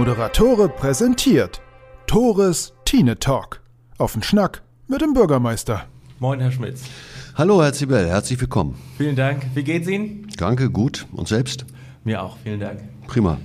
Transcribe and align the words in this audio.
Moderatore 0.00 0.70
präsentiert 0.70 1.60
Tores 2.06 2.72
Tine 2.86 3.18
Talk. 3.18 3.60
Auf 3.98 4.14
den 4.14 4.22
Schnack 4.22 4.62
mit 4.88 5.02
dem 5.02 5.12
Bürgermeister. 5.12 5.84
Moin, 6.20 6.40
Herr 6.40 6.50
Schmitz. 6.50 6.84
Hallo, 7.34 7.62
Herr 7.62 7.74
Zibel, 7.74 8.08
herzlich 8.08 8.40
willkommen. 8.40 8.76
Vielen 8.96 9.14
Dank. 9.14 9.44
Wie 9.52 9.62
geht's 9.62 9.86
Ihnen? 9.88 10.26
Danke, 10.38 10.70
gut. 10.70 11.06
Und 11.12 11.28
selbst? 11.28 11.66
Mir 12.02 12.22
auch, 12.22 12.38
vielen 12.42 12.60
Dank. 12.60 12.80
Prima. 13.08 13.36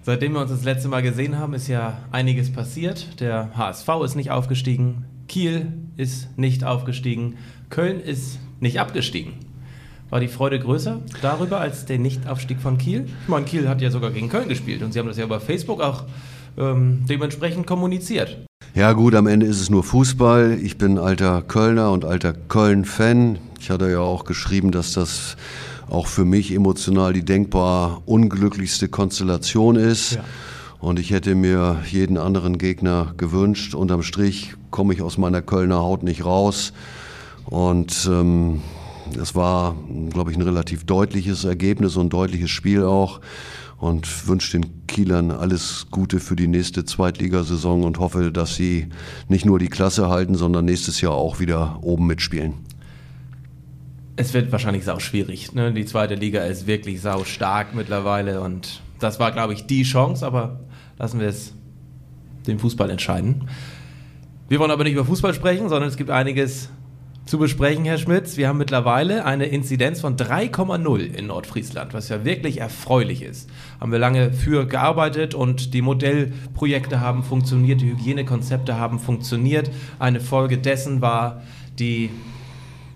Seitdem 0.00 0.32
wir 0.32 0.40
uns 0.40 0.50
das 0.50 0.64
letzte 0.64 0.88
Mal 0.88 1.02
gesehen 1.02 1.38
haben, 1.38 1.52
ist 1.52 1.68
ja 1.68 1.98
einiges 2.10 2.50
passiert. 2.50 3.20
Der 3.20 3.50
HSV 3.54 3.88
ist 4.02 4.14
nicht 4.14 4.30
aufgestiegen, 4.30 5.04
Kiel 5.28 5.74
ist 5.98 6.38
nicht 6.38 6.64
aufgestiegen, 6.64 7.36
Köln 7.68 8.00
ist 8.00 8.38
nicht 8.60 8.80
abgestiegen. 8.80 9.34
War 10.10 10.20
die 10.20 10.28
Freude 10.28 10.58
größer 10.58 11.00
darüber 11.20 11.60
als 11.60 11.84
der 11.84 11.98
Nichtaufstieg 11.98 12.60
von 12.60 12.78
Kiel? 12.78 13.06
Ich 13.22 13.28
meine, 13.28 13.44
Kiel 13.44 13.68
hat 13.68 13.82
ja 13.82 13.90
sogar 13.90 14.10
gegen 14.10 14.30
Köln 14.30 14.48
gespielt 14.48 14.82
und 14.82 14.92
Sie 14.92 14.98
haben 14.98 15.06
das 15.06 15.18
ja 15.18 15.24
über 15.24 15.38
Facebook 15.38 15.82
auch 15.82 16.04
ähm, 16.56 17.04
dementsprechend 17.06 17.66
kommuniziert. 17.66 18.38
Ja 18.74 18.92
gut, 18.92 19.14
am 19.14 19.26
Ende 19.26 19.44
ist 19.44 19.60
es 19.60 19.68
nur 19.68 19.84
Fußball. 19.84 20.58
Ich 20.62 20.78
bin 20.78 20.98
alter 20.98 21.42
Kölner 21.42 21.90
und 21.90 22.06
alter 22.06 22.32
Köln-Fan. 22.32 23.38
Ich 23.60 23.68
hatte 23.68 23.90
ja 23.90 24.00
auch 24.00 24.24
geschrieben, 24.24 24.70
dass 24.70 24.94
das 24.94 25.36
auch 25.90 26.06
für 26.06 26.24
mich 26.24 26.54
emotional 26.54 27.12
die 27.12 27.24
denkbar 27.24 28.02
unglücklichste 28.06 28.88
Konstellation 28.88 29.76
ist. 29.76 30.12
Ja. 30.12 30.24
Und 30.80 30.98
ich 30.98 31.10
hätte 31.10 31.34
mir 31.34 31.82
jeden 31.90 32.16
anderen 32.16 32.56
Gegner 32.56 33.12
gewünscht. 33.18 33.74
Unterm 33.74 34.02
Strich 34.02 34.54
komme 34.70 34.94
ich 34.94 35.02
aus 35.02 35.18
meiner 35.18 35.42
Kölner 35.42 35.78
Haut 35.78 36.02
nicht 36.02 36.24
raus. 36.24 36.72
Und 37.44 38.08
ähm, 38.10 38.62
es 39.16 39.34
war, 39.34 39.76
glaube 40.10 40.30
ich, 40.30 40.36
ein 40.36 40.42
relativ 40.42 40.84
deutliches 40.84 41.44
Ergebnis 41.44 41.96
und 41.96 42.06
ein 42.06 42.10
deutliches 42.10 42.50
Spiel 42.50 42.84
auch. 42.84 43.20
Und 43.78 44.26
wünsche 44.26 44.58
den 44.58 44.86
Kielern 44.88 45.30
alles 45.30 45.86
Gute 45.92 46.18
für 46.18 46.34
die 46.34 46.48
nächste 46.48 46.84
Zweitligasaison 46.84 47.84
und 47.84 48.00
hoffe, 48.00 48.32
dass 48.32 48.56
sie 48.56 48.88
nicht 49.28 49.44
nur 49.44 49.60
die 49.60 49.68
Klasse 49.68 50.08
halten, 50.08 50.34
sondern 50.34 50.64
nächstes 50.64 51.00
Jahr 51.00 51.12
auch 51.12 51.38
wieder 51.38 51.78
oben 51.82 52.08
mitspielen. 52.08 52.54
Es 54.16 54.34
wird 54.34 54.50
wahrscheinlich 54.50 54.84
sau 54.84 54.98
schwierig. 54.98 55.54
Ne? 55.54 55.72
Die 55.72 55.84
zweite 55.84 56.16
Liga 56.16 56.42
ist 56.42 56.66
wirklich 56.66 57.00
sau 57.00 57.22
stark 57.22 57.72
mittlerweile 57.72 58.40
und 58.40 58.82
das 58.98 59.20
war, 59.20 59.30
glaube 59.30 59.52
ich, 59.52 59.66
die 59.66 59.84
Chance, 59.84 60.26
aber 60.26 60.58
lassen 60.98 61.20
wir 61.20 61.28
es 61.28 61.54
dem 62.48 62.58
Fußball 62.58 62.90
entscheiden. 62.90 63.48
Wir 64.48 64.58
wollen 64.58 64.72
aber 64.72 64.82
nicht 64.82 64.94
über 64.94 65.04
Fußball 65.04 65.34
sprechen, 65.34 65.68
sondern 65.68 65.88
es 65.88 65.96
gibt 65.96 66.10
einiges 66.10 66.70
zu 67.28 67.36
besprechen, 67.36 67.84
Herr 67.84 67.98
Schmitz. 67.98 68.38
Wir 68.38 68.48
haben 68.48 68.56
mittlerweile 68.56 69.26
eine 69.26 69.44
Inzidenz 69.44 70.00
von 70.00 70.16
3,0 70.16 71.14
in 71.14 71.26
Nordfriesland, 71.26 71.92
was 71.92 72.08
ja 72.08 72.24
wirklich 72.24 72.58
erfreulich 72.58 73.20
ist. 73.20 73.50
Haben 73.78 73.92
wir 73.92 73.98
lange 73.98 74.32
für 74.32 74.66
gearbeitet 74.66 75.34
und 75.34 75.74
die 75.74 75.82
Modellprojekte 75.82 77.00
haben 77.00 77.22
funktioniert, 77.22 77.82
die 77.82 77.90
Hygienekonzepte 77.90 78.78
haben 78.78 78.98
funktioniert. 78.98 79.70
Eine 79.98 80.20
Folge 80.20 80.56
dessen 80.56 81.02
war 81.02 81.42
die 81.78 82.08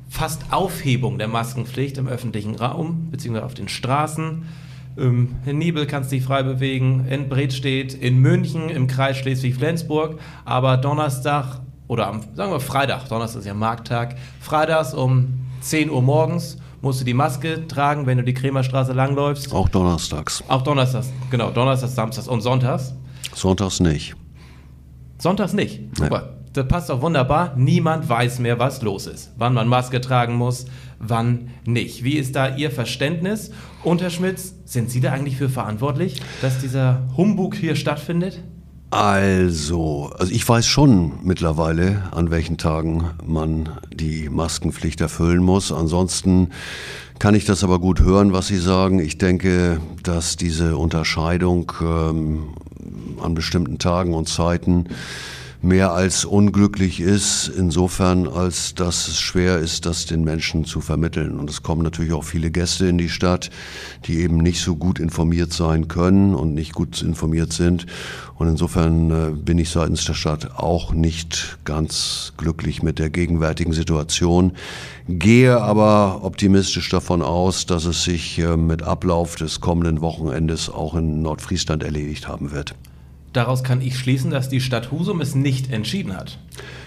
fast 0.08 0.50
Aufhebung 0.50 1.18
der 1.18 1.28
Maskenpflicht 1.28 1.98
im 1.98 2.08
öffentlichen 2.08 2.54
Raum 2.54 3.08
bzw. 3.10 3.40
auf 3.40 3.52
den 3.52 3.68
Straßen. 3.68 4.44
Ähm, 4.96 5.34
in 5.44 5.58
Nibel 5.58 5.84
kannst 5.84 6.10
du 6.10 6.16
dich 6.16 6.24
frei 6.24 6.42
bewegen, 6.42 7.06
in 7.06 7.28
Bredstedt, 7.28 7.92
in 7.92 8.18
München, 8.18 8.70
im 8.70 8.86
Kreis 8.86 9.18
Schleswig-Flensburg. 9.18 10.18
Aber 10.46 10.78
Donnerstag 10.78 11.60
oder 11.92 12.06
am, 12.06 12.22
sagen 12.34 12.50
wir 12.50 12.58
Freitag, 12.58 13.06
Donnerstag 13.08 13.40
ist 13.40 13.46
ja 13.46 13.52
Markttag, 13.52 14.16
freitags 14.40 14.94
um 14.94 15.34
10 15.60 15.90
Uhr 15.90 16.00
morgens 16.00 16.56
musst 16.80 17.02
du 17.02 17.04
die 17.04 17.12
Maske 17.12 17.68
tragen, 17.68 18.06
wenn 18.06 18.16
du 18.16 18.24
die 18.24 18.32
Kremerstraße 18.32 18.94
langläufst. 18.94 19.52
Auch 19.52 19.68
donnerstags. 19.68 20.42
Auch 20.48 20.62
donnerstags, 20.62 21.12
genau, 21.30 21.50
donnerstags, 21.50 21.94
samstags 21.94 22.28
und 22.28 22.40
sonntags. 22.40 22.94
Sonntags 23.34 23.78
nicht. 23.80 24.14
Sonntags 25.18 25.52
nicht. 25.52 25.80
Super. 25.94 26.22
Nee. 26.22 26.42
Das 26.54 26.66
passt 26.66 26.88
doch 26.88 27.02
wunderbar. 27.02 27.54
Niemand 27.56 28.08
weiß 28.08 28.38
mehr, 28.38 28.58
was 28.58 28.80
los 28.80 29.06
ist. 29.06 29.32
Wann 29.36 29.52
man 29.52 29.68
Maske 29.68 30.00
tragen 30.00 30.34
muss, 30.34 30.64
wann 30.98 31.50
nicht. 31.66 32.04
Wie 32.04 32.16
ist 32.16 32.36
da 32.36 32.56
Ihr 32.56 32.70
Verständnis? 32.70 33.50
Und 33.84 34.00
Herr 34.00 34.10
Schmitz, 34.10 34.54
sind 34.64 34.90
Sie 34.90 35.00
da 35.00 35.12
eigentlich 35.12 35.36
für 35.36 35.50
verantwortlich, 35.50 36.20
dass 36.40 36.58
dieser 36.58 37.02
Humbug 37.18 37.54
hier 37.54 37.76
stattfindet? 37.76 38.42
Also, 38.92 40.10
also 40.18 40.30
ich 40.30 40.46
weiß 40.46 40.66
schon 40.66 41.12
mittlerweile, 41.22 42.02
an 42.10 42.30
welchen 42.30 42.58
Tagen 42.58 43.12
man 43.24 43.70
die 43.90 44.28
Maskenpflicht 44.28 45.00
erfüllen 45.00 45.42
muss. 45.42 45.72
Ansonsten 45.72 46.50
kann 47.18 47.34
ich 47.34 47.46
das 47.46 47.64
aber 47.64 47.78
gut 47.78 48.00
hören, 48.00 48.34
was 48.34 48.48
Sie 48.48 48.58
sagen. 48.58 48.98
Ich 48.98 49.16
denke, 49.16 49.80
dass 50.02 50.36
diese 50.36 50.76
Unterscheidung 50.76 51.72
ähm, 51.80 52.48
an 53.22 53.32
bestimmten 53.32 53.78
Tagen 53.78 54.12
und 54.12 54.28
Zeiten 54.28 54.88
mehr 55.62 55.92
als 55.92 56.24
unglücklich 56.24 57.00
ist, 57.00 57.46
insofern 57.46 58.26
als 58.26 58.74
dass 58.74 59.06
es 59.06 59.20
schwer 59.20 59.58
ist, 59.58 59.86
das 59.86 60.06
den 60.06 60.24
Menschen 60.24 60.64
zu 60.64 60.80
vermitteln. 60.80 61.38
Und 61.38 61.48
es 61.48 61.62
kommen 61.62 61.82
natürlich 61.82 62.12
auch 62.12 62.24
viele 62.24 62.50
Gäste 62.50 62.86
in 62.86 62.98
die 62.98 63.08
Stadt, 63.08 63.50
die 64.04 64.18
eben 64.18 64.38
nicht 64.38 64.60
so 64.60 64.74
gut 64.74 64.98
informiert 64.98 65.52
sein 65.52 65.86
können 65.86 66.34
und 66.34 66.52
nicht 66.52 66.72
gut 66.72 67.00
informiert 67.02 67.52
sind. 67.52 67.86
Und 68.34 68.48
insofern 68.48 69.10
äh, 69.10 69.30
bin 69.30 69.58
ich 69.58 69.70
seitens 69.70 70.04
der 70.04 70.14
Stadt 70.14 70.56
auch 70.56 70.92
nicht 70.92 71.58
ganz 71.64 72.32
glücklich 72.36 72.82
mit 72.82 72.98
der 72.98 73.08
gegenwärtigen 73.08 73.72
Situation, 73.72 74.52
gehe 75.08 75.60
aber 75.60 76.24
optimistisch 76.24 76.88
davon 76.88 77.22
aus, 77.22 77.66
dass 77.66 77.84
es 77.84 78.02
sich 78.02 78.40
äh, 78.40 78.56
mit 78.56 78.82
Ablauf 78.82 79.36
des 79.36 79.60
kommenden 79.60 80.00
Wochenendes 80.00 80.68
auch 80.68 80.96
in 80.96 81.22
Nordfriesland 81.22 81.84
erledigt 81.84 82.26
haben 82.26 82.50
wird. 82.50 82.74
Daraus 83.32 83.64
kann 83.64 83.80
ich 83.80 83.98
schließen, 83.98 84.30
dass 84.30 84.48
die 84.48 84.60
Stadt 84.60 84.90
Husum 84.90 85.20
es 85.20 85.34
nicht 85.34 85.72
entschieden 85.72 86.14
hat, 86.14 86.38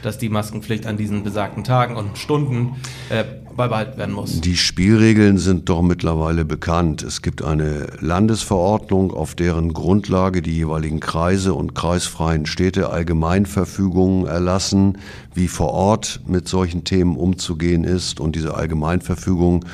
dass 0.04 0.18
die 0.18 0.30
Maskenpflicht 0.30 0.86
an 0.86 0.96
diesen 0.96 1.24
besagten 1.24 1.64
Tagen 1.64 1.96
und 1.96 2.18
Stunden 2.18 2.76
äh, 3.10 3.24
beibehalten 3.56 3.98
werden 3.98 4.14
muss. 4.14 4.42
Die 4.42 4.58
Spielregeln 4.58 5.38
sind 5.38 5.70
doch 5.70 5.82
mittlerweile 5.82 6.46
bekannt. 6.46 7.02
Es 7.02 7.22
gibt 7.22 7.44
eine 7.44 7.88
Landesverordnung, 8.00 9.12
auf 9.12 9.34
deren 9.34 9.74
Grundlage 9.74 10.42
die 10.42 10.56
jeweiligen 10.56 11.00
Kreise 11.00 11.54
und 11.54 11.74
kreisfreien 11.74 12.46
Städte 12.46 12.90
Allgemeinverfügungen 12.90 14.28
erlassen, 14.28 15.00
wie 15.34 15.48
vor 15.48 15.72
Ort 15.72 16.22
mit 16.28 16.48
solchen 16.48 16.84
Themen 16.84 17.16
umzugehen 17.16 17.84
ist. 17.84 18.20
Und 18.20 18.36
diese 18.36 18.56
Allgemeinverfügung 18.56 19.66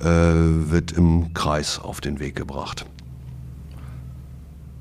äh, 0.00 0.04
wird 0.04 0.92
im 0.92 1.34
Kreis 1.34 1.80
auf 1.80 2.00
den 2.00 2.20
Weg 2.20 2.36
gebracht. 2.36 2.86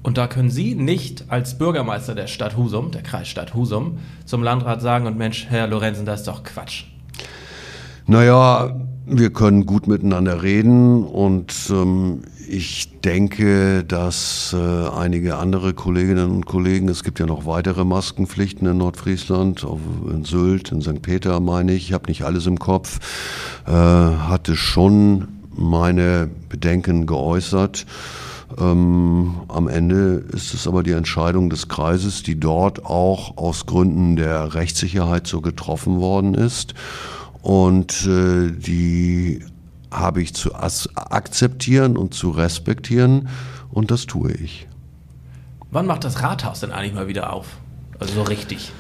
Und 0.02 0.18
da 0.18 0.28
können 0.28 0.50
Sie 0.50 0.76
nicht 0.76 1.26
als 1.30 1.58
Bürgermeister 1.58 2.16
der 2.16 2.28
Stadt 2.28 2.56
Husum, 2.56 2.92
der 2.92 3.04
Kreisstadt 3.04 3.54
Husum, 3.54 4.00
zum 4.26 4.44
Landrat 4.44 4.82
sagen 4.82 5.08
und 5.08 5.18
Mensch, 5.18 5.48
Herr 5.50 5.68
Lorenzen, 5.68 6.06
das 6.06 6.22
ist 6.22 6.28
doch 6.28 6.44
Quatsch. 6.44 6.86
Naja, 8.08 8.76
wir 9.06 9.32
können 9.32 9.66
gut 9.66 9.88
miteinander 9.88 10.42
reden 10.42 11.04
und 11.04 11.54
ähm, 11.70 12.22
ich 12.48 13.00
denke, 13.02 13.84
dass 13.84 14.56
äh, 14.58 14.88
einige 14.90 15.38
andere 15.38 15.74
Kolleginnen 15.74 16.32
und 16.32 16.46
Kollegen, 16.46 16.90
es 16.90 17.04
gibt 17.04 17.20
ja 17.20 17.28
noch 17.28 17.46
weitere 17.46 17.86
Maskenpflichten 17.86 18.68
in 18.68 18.78
Nordfriesland, 18.78 19.66
in 20.12 20.26
Sylt, 20.26 20.72
in 20.72 20.82
St. 20.82 21.02
Peter 21.02 21.40
meine 21.40 21.74
ich, 21.74 21.90
ich 21.90 21.94
habe 21.94 22.08
nicht 22.08 22.24
alles 22.24 22.48
im 22.48 22.58
Kopf, 22.58 23.00
äh, 23.68 23.72
hatte 23.72 24.56
schon 24.56 25.28
meine 25.56 26.30
Bedenken 26.50 27.06
geäußert. 27.06 27.86
Ähm, 28.58 29.42
am 29.48 29.68
Ende 29.68 30.24
ist 30.34 30.54
es 30.54 30.68
aber 30.68 30.84
die 30.84 30.92
Entscheidung 30.92 31.50
des 31.50 31.68
Kreises, 31.68 32.24
die 32.24 32.40
dort 32.40 32.86
auch 32.86 33.38
aus 33.38 33.66
Gründen 33.66 34.16
der 34.16 34.54
Rechtssicherheit 34.54 35.28
so 35.28 35.42
getroffen 35.42 36.00
worden 36.00 36.34
ist. 36.34 36.74
Und 37.42 38.06
äh, 38.08 38.52
die 38.52 39.44
habe 39.92 40.22
ich 40.22 40.34
zu 40.34 40.54
akzeptieren 40.56 41.98
und 41.98 42.14
zu 42.14 42.32
respektieren 42.32 43.30
und 43.72 43.92
das 43.92 44.06
tue 44.06 44.32
ich. 44.32 44.68
Wann 45.72 45.86
macht 45.86 46.04
das 46.04 46.22
Rathaus 46.22 46.60
denn 46.60 46.72
eigentlich 46.72 46.94
mal 46.94 47.08
wieder 47.08 47.34
auf? 47.34 47.58
Also 48.00 48.14
so 48.16 48.22
richtig? 48.24 48.72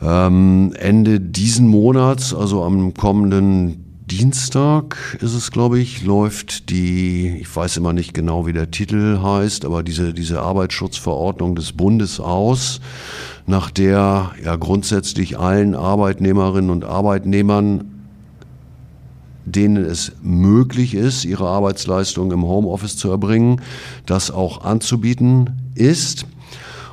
Ähm, 0.00 0.72
Ende 0.78 1.20
diesen 1.20 1.68
Monats, 1.68 2.34
also 2.34 2.64
am 2.64 2.94
kommenden 2.94 3.81
Dienstag 4.10 5.16
ist 5.20 5.34
es, 5.34 5.52
glaube 5.52 5.78
ich, 5.78 6.02
läuft 6.02 6.70
die, 6.70 7.38
ich 7.40 7.54
weiß 7.54 7.76
immer 7.76 7.92
nicht 7.92 8.14
genau, 8.14 8.46
wie 8.46 8.52
der 8.52 8.70
Titel 8.70 9.20
heißt, 9.22 9.64
aber 9.64 9.82
diese, 9.82 10.12
diese 10.12 10.42
Arbeitsschutzverordnung 10.42 11.54
des 11.54 11.72
Bundes 11.72 12.18
aus, 12.18 12.80
nach 13.46 13.70
der 13.70 14.32
ja 14.42 14.56
grundsätzlich 14.56 15.38
allen 15.38 15.74
Arbeitnehmerinnen 15.74 16.70
und 16.70 16.84
Arbeitnehmern 16.84 17.92
denen 19.44 19.84
es 19.84 20.12
möglich 20.22 20.94
ist, 20.94 21.24
ihre 21.24 21.48
Arbeitsleistung 21.48 22.32
im 22.32 22.44
Homeoffice 22.44 22.96
zu 22.96 23.10
erbringen, 23.10 23.60
das 24.06 24.30
auch 24.30 24.64
anzubieten 24.64 25.50
ist. 25.74 26.26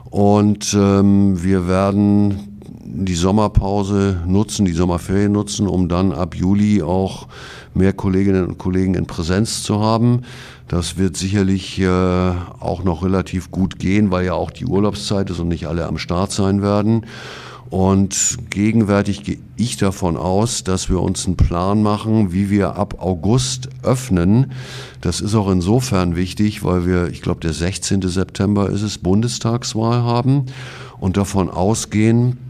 Und 0.09 0.73
ähm, 0.73 1.44
wir 1.44 1.67
werden 1.67 2.49
die 2.91 3.15
Sommerpause 3.15 4.21
nutzen, 4.25 4.65
die 4.65 4.74
Sommerferien 4.74 5.31
nutzen, 5.31 5.68
um 5.68 5.88
dann 5.88 6.12
ab 6.12 6.36
Juli 6.36 6.81
auch 6.81 7.27
mehr 7.74 7.94
Kolleginnen 7.94 8.47
und 8.47 8.57
Kollegen 8.57 8.95
in 8.95 9.06
Präsenz 9.06 9.62
zu 9.63 9.80
haben. 9.80 10.21
Das 10.68 10.97
wird 10.97 11.15
sicherlich 11.15 11.80
äh, 11.80 11.88
auch 11.88 12.83
noch 12.83 13.03
relativ 13.03 13.51
gut 13.51 13.80
gehen, 13.80 14.12
weil 14.12 14.25
ja 14.25 14.33
auch 14.33 14.51
die 14.51 14.65
Urlaubszeit 14.65 15.30
ist 15.30 15.39
und 15.39 15.47
nicht 15.50 15.68
alle 15.68 15.88
am 15.88 15.97
Start 15.97 16.31
sein 16.31 16.62
werden. 16.62 17.06
Und 17.69 18.38
gegenwärtig 18.50 19.24
gehe 19.24 19.38
ich 19.56 19.77
davon 19.77 20.18
aus, 20.18 20.63
dass 20.63 20.89
wir 20.89 21.00
uns 21.00 21.27
einen 21.27 21.38
Plan 21.38 21.83
machen, 21.83 22.33
wie 22.33 22.50
wir 22.50 22.75
ab 22.75 22.95
August 23.00 23.69
öffnen. 23.83 24.53
Das 25.01 25.21
ist 25.21 25.35
auch 25.35 25.51
insofern 25.51 26.15
wichtig, 26.15 26.63
weil 26.63 26.88
wir, 26.88 27.07
ich 27.09 27.21
glaube, 27.21 27.42
der 27.42 27.53
16. 27.53 28.01
September 28.01 28.69
ist 28.69 28.81
es, 28.81 28.97
Bundestagswahl 28.97 30.01
haben 30.01 30.47
und 31.00 31.15
davon 31.15 31.47
ausgehen, 31.50 32.49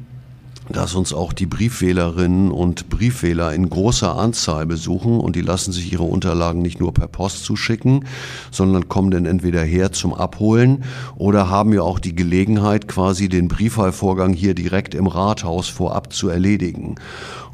dass 0.69 0.95
uns 0.95 1.13
auch 1.13 1.33
die 1.33 1.45
Briefwählerinnen 1.45 2.51
und 2.51 2.89
Briefwähler 2.89 3.54
in 3.54 3.69
großer 3.69 4.16
Anzahl 4.16 4.66
besuchen 4.66 5.19
und 5.19 5.36
die 5.36 5.42
lassen 5.42 5.71
sich 5.71 5.92
ihre 5.92 6.04
Unterlagen 6.04 6.62
nicht 6.62 6.80
nur 6.80 6.94
per 6.94 7.07
Post 7.07 7.44
zuschicken, 7.44 8.06
sondern 8.51 8.88
kommen 8.88 9.12
dann 9.12 9.25
entweder 9.25 9.63
her 9.63 9.92
zum 9.92 10.13
Abholen 10.13 10.83
oder 11.16 11.50
haben 11.50 11.74
ja 11.74 11.81
auch 11.81 12.00
die 12.00 12.16
Gelegenheit, 12.16 12.88
quasi 12.88 13.30
den 13.30 13.48
Briefwahlvorgang 13.48 14.33
hier 14.33 14.54
direkt 14.54 14.94
im 14.94 15.07
Rathaus 15.07 15.68
vorab 15.68 16.13
zu 16.13 16.30
erledigen. 16.30 16.95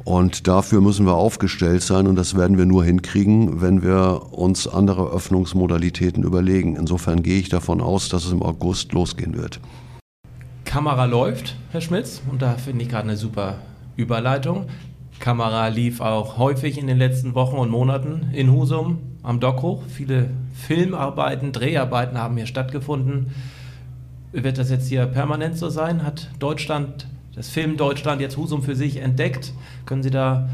Und 0.04 0.48
dafür 0.48 0.82
müssen 0.82 1.08
wir 1.08 1.16
aufgestellt 1.16 1.82
sein 1.82 2.06
und 2.06 2.16
das 2.16 2.36
werden 2.36 2.60
wir 2.60 2.68
nur 2.68 2.86
hinkriegen, 2.86 3.62
wenn 3.62 3.82
wir 3.82 4.34
uns 4.34 4.68
andere 4.68 5.10
Öffnungsmodalitäten 5.10 6.24
überlegen. 6.24 6.76
Insofern 6.76 7.24
gehe 7.24 7.40
ich 7.40 7.50
davon 7.50 7.82
aus, 7.82 8.08
dass 8.10 8.26
es 8.26 8.32
im 8.32 8.44
August 8.44 8.94
losgehen 8.94 9.36
wird. 9.36 9.60
Kamera 10.76 11.06
läuft, 11.06 11.56
Herr 11.72 11.80
Schmitz, 11.80 12.22
und 12.30 12.42
da 12.42 12.56
finde 12.56 12.84
ich 12.84 12.90
gerade 12.90 13.04
eine 13.04 13.16
super 13.16 13.60
Überleitung. 13.96 14.66
Kamera 15.22 15.70
lief 15.70 16.02
auch 16.02 16.38
häufig 16.38 16.78
in 16.78 16.86
den 16.86 16.98
letzten 16.98 17.34
Wochen 17.34 17.56
und 17.56 17.70
Monaten 17.70 18.32
in 18.34 18.52
Husum 18.52 18.98
am 19.24 19.40
Dock 19.40 19.62
hoch. 19.62 19.84
Viele 19.88 20.32
Filmarbeiten, 20.54 21.54
Dreharbeiten 21.54 22.18
haben 22.18 22.36
hier 22.36 22.46
stattgefunden. 22.46 23.28
Wird 24.34 24.58
das 24.58 24.70
jetzt 24.70 24.90
hier 24.90 25.06
permanent 25.06 25.58
so 25.58 25.70
sein? 25.70 26.04
Hat 26.04 26.30
Deutschland, 26.40 27.08
das 27.34 27.48
Film 27.48 27.78
Deutschland 27.78 28.20
jetzt 28.20 28.36
Husum 28.36 28.62
für 28.62 28.76
sich 28.76 28.98
entdeckt? 28.98 29.54
Können 29.86 30.04
Sie 30.04 30.12
da 30.12 30.50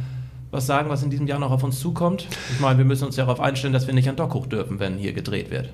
was 0.51 0.67
sagen, 0.67 0.91
was 0.91 1.01
in 1.01 1.09
diesem 1.09 1.25
Jahr 1.25 1.39
noch 1.39 1.49
auf 1.49 1.63
uns 1.63 1.79
zukommt? 1.79 2.27
Ich 2.53 2.59
meine, 2.59 2.77
wir 2.77 2.85
müssen 2.85 3.05
uns 3.05 3.15
darauf 3.15 3.39
einstellen, 3.39 3.73
dass 3.73 3.87
wir 3.87 3.95
nicht 3.95 4.07
an 4.07 4.17
Dock 4.17 4.35
hoch 4.35 4.45
dürfen, 4.45 4.79
wenn 4.79 4.99
hier 4.99 5.13
gedreht 5.13 5.49
wird. 5.49 5.69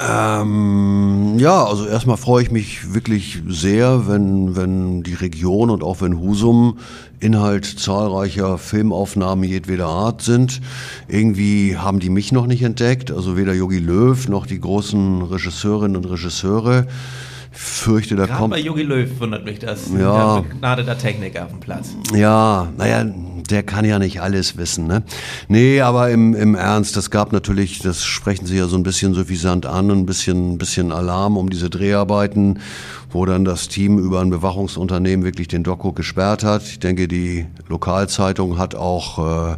Ähm, 0.00 1.34
ja, 1.38 1.64
also 1.64 1.86
erstmal 1.86 2.16
freue 2.16 2.42
ich 2.42 2.50
mich 2.50 2.94
wirklich 2.94 3.42
sehr, 3.46 4.08
wenn, 4.08 4.56
wenn 4.56 5.02
die 5.02 5.14
Region 5.14 5.70
und 5.70 5.82
auch 5.82 6.00
wenn 6.00 6.18
Husum 6.18 6.78
Inhalt 7.20 7.66
zahlreicher 7.66 8.58
Filmaufnahmen 8.58 9.44
jedweder 9.44 9.86
Art 9.86 10.22
sind. 10.22 10.60
Irgendwie 11.08 11.76
haben 11.76 12.00
die 12.00 12.10
mich 12.10 12.32
noch 12.32 12.46
nicht 12.46 12.62
entdeckt, 12.62 13.10
also 13.10 13.36
weder 13.36 13.54
Yogi 13.54 13.78
Löw 13.78 14.28
noch 14.28 14.46
die 14.46 14.60
großen 14.60 15.22
Regisseurinnen 15.22 15.96
und 15.96 16.06
Regisseure 16.06 16.86
fürchte, 17.52 18.16
da 18.16 18.26
Gerade 18.26 18.38
kommt. 18.38 18.54
bei 18.54 18.60
Jogi 18.60 18.82
Löw 18.82 19.08
wundert 19.20 19.44
mich 19.44 19.58
das. 19.58 19.90
Ja. 19.96 20.36
Der 20.36 20.42
begnadeter 20.42 20.96
Techniker 20.98 21.44
auf 21.44 21.50
dem 21.50 21.60
Platz. 21.60 21.94
Ja, 22.14 22.68
naja, 22.76 23.04
der 23.50 23.62
kann 23.62 23.84
ja 23.84 23.98
nicht 23.98 24.20
alles 24.20 24.56
wissen, 24.56 24.86
ne? 24.86 25.02
Nee, 25.48 25.80
aber 25.80 26.10
im, 26.10 26.34
im 26.34 26.54
Ernst, 26.54 26.96
das 26.96 27.10
gab 27.10 27.32
natürlich, 27.32 27.80
das 27.80 28.04
sprechen 28.04 28.46
Sie 28.46 28.56
ja 28.56 28.66
so 28.66 28.76
ein 28.76 28.82
bisschen 28.82 29.14
suffisant 29.14 29.66
an, 29.66 29.90
ein 29.90 30.06
bisschen, 30.06 30.58
bisschen 30.58 30.92
Alarm 30.92 31.36
um 31.36 31.50
diese 31.50 31.70
Dreharbeiten, 31.70 32.60
wo 33.10 33.26
dann 33.26 33.44
das 33.44 33.68
Team 33.68 33.98
über 33.98 34.20
ein 34.20 34.30
Bewachungsunternehmen 34.30 35.24
wirklich 35.24 35.48
den 35.48 35.64
Doku 35.64 35.92
gesperrt 35.92 36.44
hat. 36.44 36.62
Ich 36.62 36.78
denke, 36.78 37.08
die 37.08 37.46
Lokalzeitung 37.68 38.58
hat 38.58 38.74
auch 38.74 39.52
äh, 39.52 39.56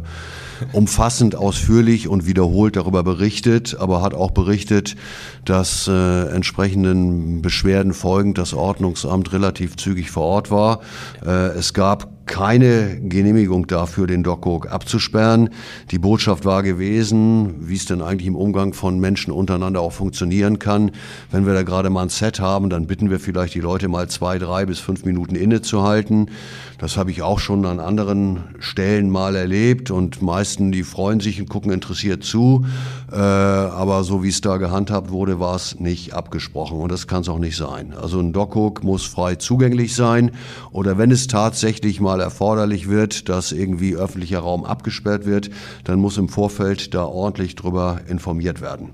umfassend, 0.71 1.35
ausführlich 1.35 2.07
und 2.07 2.25
wiederholt 2.25 2.75
darüber 2.75 3.03
berichtet, 3.03 3.77
aber 3.79 4.01
hat 4.01 4.13
auch 4.13 4.31
berichtet, 4.31 4.95
dass 5.43 5.87
äh, 5.87 6.27
entsprechenden 6.29 7.41
Beschwerden 7.41 7.93
folgend 7.93 8.37
das 8.37 8.53
Ordnungsamt 8.53 9.31
relativ 9.33 9.77
zügig 9.77 10.11
vor 10.11 10.23
Ort 10.23 10.51
war. 10.51 10.81
Äh, 11.25 11.57
es 11.57 11.73
gab 11.73 12.14
keine 12.25 12.99
Genehmigung 13.01 13.67
dafür, 13.67 14.07
den 14.07 14.23
Dockhook 14.23 14.71
abzusperren. 14.71 15.49
Die 15.91 15.99
Botschaft 15.99 16.45
war 16.45 16.63
gewesen, 16.63 17.67
wie 17.67 17.75
es 17.75 17.85
denn 17.85 18.01
eigentlich 18.01 18.27
im 18.27 18.35
Umgang 18.35 18.73
von 18.73 18.99
Menschen 18.99 19.31
untereinander 19.31 19.81
auch 19.81 19.93
funktionieren 19.93 20.59
kann. 20.59 20.91
Wenn 21.31 21.45
wir 21.45 21.53
da 21.53 21.63
gerade 21.63 21.89
mal 21.89 22.03
ein 22.03 22.09
Set 22.09 22.39
haben, 22.39 22.69
dann 22.69 22.87
bitten 22.87 23.09
wir 23.09 23.19
vielleicht 23.19 23.53
die 23.53 23.59
Leute 23.59 23.87
mal 23.87 24.09
zwei, 24.09 24.39
drei 24.39 24.65
bis 24.65 24.79
fünf 24.79 25.05
Minuten 25.05 25.35
innezuhalten. 25.35 26.29
Das 26.77 26.97
habe 26.97 27.11
ich 27.11 27.21
auch 27.21 27.39
schon 27.39 27.65
an 27.65 27.79
anderen 27.79 28.43
Stellen 28.59 29.09
mal 29.09 29.35
erlebt 29.35 29.91
und 29.91 30.21
meisten, 30.21 30.71
die 30.71 30.83
freuen 30.83 31.19
sich 31.19 31.39
und 31.39 31.49
gucken 31.49 31.71
interessiert 31.71 32.23
zu. 32.23 32.65
Äh, 33.11 33.15
aber 33.15 34.03
so 34.03 34.23
wie 34.23 34.29
es 34.29 34.41
da 34.41 34.57
gehandhabt 34.57 35.09
wurde, 35.11 35.39
war 35.39 35.55
es 35.55 35.79
nicht 35.79 36.13
abgesprochen 36.13 36.79
und 36.79 36.91
das 36.91 37.07
kann 37.07 37.21
es 37.21 37.29
auch 37.29 37.39
nicht 37.39 37.55
sein. 37.55 37.93
Also 37.93 38.19
ein 38.19 38.33
Dockhook 38.33 38.83
muss 38.83 39.05
frei 39.05 39.35
zugänglich 39.35 39.95
sein 39.95 40.31
oder 40.71 40.97
wenn 40.97 41.11
es 41.11 41.27
tatsächlich 41.27 42.01
mal 42.01 42.14
erforderlich 42.21 42.89
wird, 42.89 43.29
dass 43.29 43.51
irgendwie 43.51 43.95
öffentlicher 43.95 44.39
Raum 44.39 44.65
abgesperrt 44.65 45.25
wird, 45.25 45.49
dann 45.83 45.99
muss 45.99 46.17
im 46.17 46.29
Vorfeld 46.29 46.93
da 46.93 47.05
ordentlich 47.05 47.55
drüber 47.55 48.01
informiert 48.07 48.61
werden. 48.61 48.91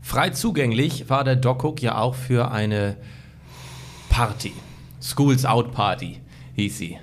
Frei 0.00 0.30
zugänglich 0.30 1.10
war 1.10 1.24
der 1.24 1.36
Dockhook 1.36 1.82
ja 1.82 1.98
auch 1.98 2.14
für 2.14 2.50
eine 2.50 2.96
Party. 4.08 4.52
Schools 5.00 5.44
Out 5.44 5.72
Party 5.72 6.20
hieß 6.54 6.78
sie. 6.78 6.98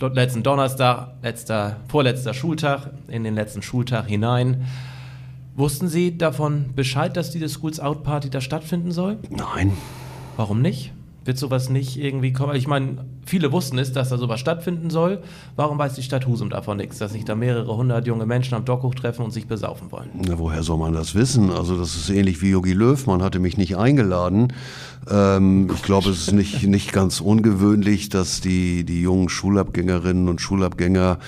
Letzten 0.00 0.42
Donnerstag, 0.42 1.14
letzter, 1.22 1.80
vorletzter 1.88 2.34
Schultag, 2.34 2.90
in 3.08 3.24
den 3.24 3.34
letzten 3.34 3.62
Schultag 3.62 4.06
hinein. 4.06 4.66
Wussten 5.54 5.88
Sie 5.88 6.18
davon 6.18 6.74
Bescheid, 6.74 7.16
dass 7.16 7.30
diese 7.30 7.48
Schools 7.48 7.80
Out 7.80 8.02
Party 8.02 8.28
da 8.28 8.42
stattfinden 8.42 8.92
soll? 8.92 9.18
Nein. 9.30 9.72
Warum 10.36 10.60
nicht? 10.60 10.92
Wird 11.26 11.38
sowas 11.38 11.68
nicht 11.68 11.98
irgendwie 11.98 12.32
kommen? 12.32 12.54
Ich 12.54 12.68
meine, 12.68 13.04
viele 13.24 13.50
wussten 13.50 13.78
es, 13.78 13.92
dass 13.92 14.10
da 14.10 14.16
sowas 14.16 14.38
stattfinden 14.38 14.90
soll. 14.90 15.22
Warum 15.56 15.76
weiß 15.76 15.94
die 15.94 16.04
Stadt 16.04 16.26
Husum 16.26 16.50
davon 16.50 16.76
nichts, 16.76 16.98
dass 16.98 17.12
sich 17.12 17.24
da 17.24 17.34
mehrere 17.34 17.76
hundert 17.76 18.06
junge 18.06 18.26
Menschen 18.26 18.54
am 18.54 18.64
Dockhoch 18.64 18.94
treffen 18.94 19.24
und 19.24 19.32
sich 19.32 19.48
besaufen 19.48 19.90
wollen? 19.90 20.10
Na, 20.14 20.38
woher 20.38 20.62
soll 20.62 20.78
man 20.78 20.92
das 20.92 21.16
wissen? 21.16 21.50
Also 21.50 21.76
das 21.76 21.96
ist 21.96 22.10
ähnlich 22.10 22.40
wie 22.42 22.50
Yogi 22.50 22.74
Löw. 22.74 23.04
Man 23.06 23.24
hatte 23.24 23.40
mich 23.40 23.56
nicht 23.56 23.76
eingeladen. 23.76 24.52
Ähm, 25.08 25.70
ich 25.74 25.82
glaube, 25.82 26.10
es 26.10 26.18
ist 26.28 26.32
nicht, 26.32 26.64
nicht 26.64 26.92
ganz 26.92 27.20
ungewöhnlich, 27.20 28.08
dass 28.08 28.40
die, 28.40 28.84
die 28.84 29.02
jungen 29.02 29.28
Schulabgängerinnen 29.28 30.28
und 30.28 30.40
Schulabgänger 30.40 31.18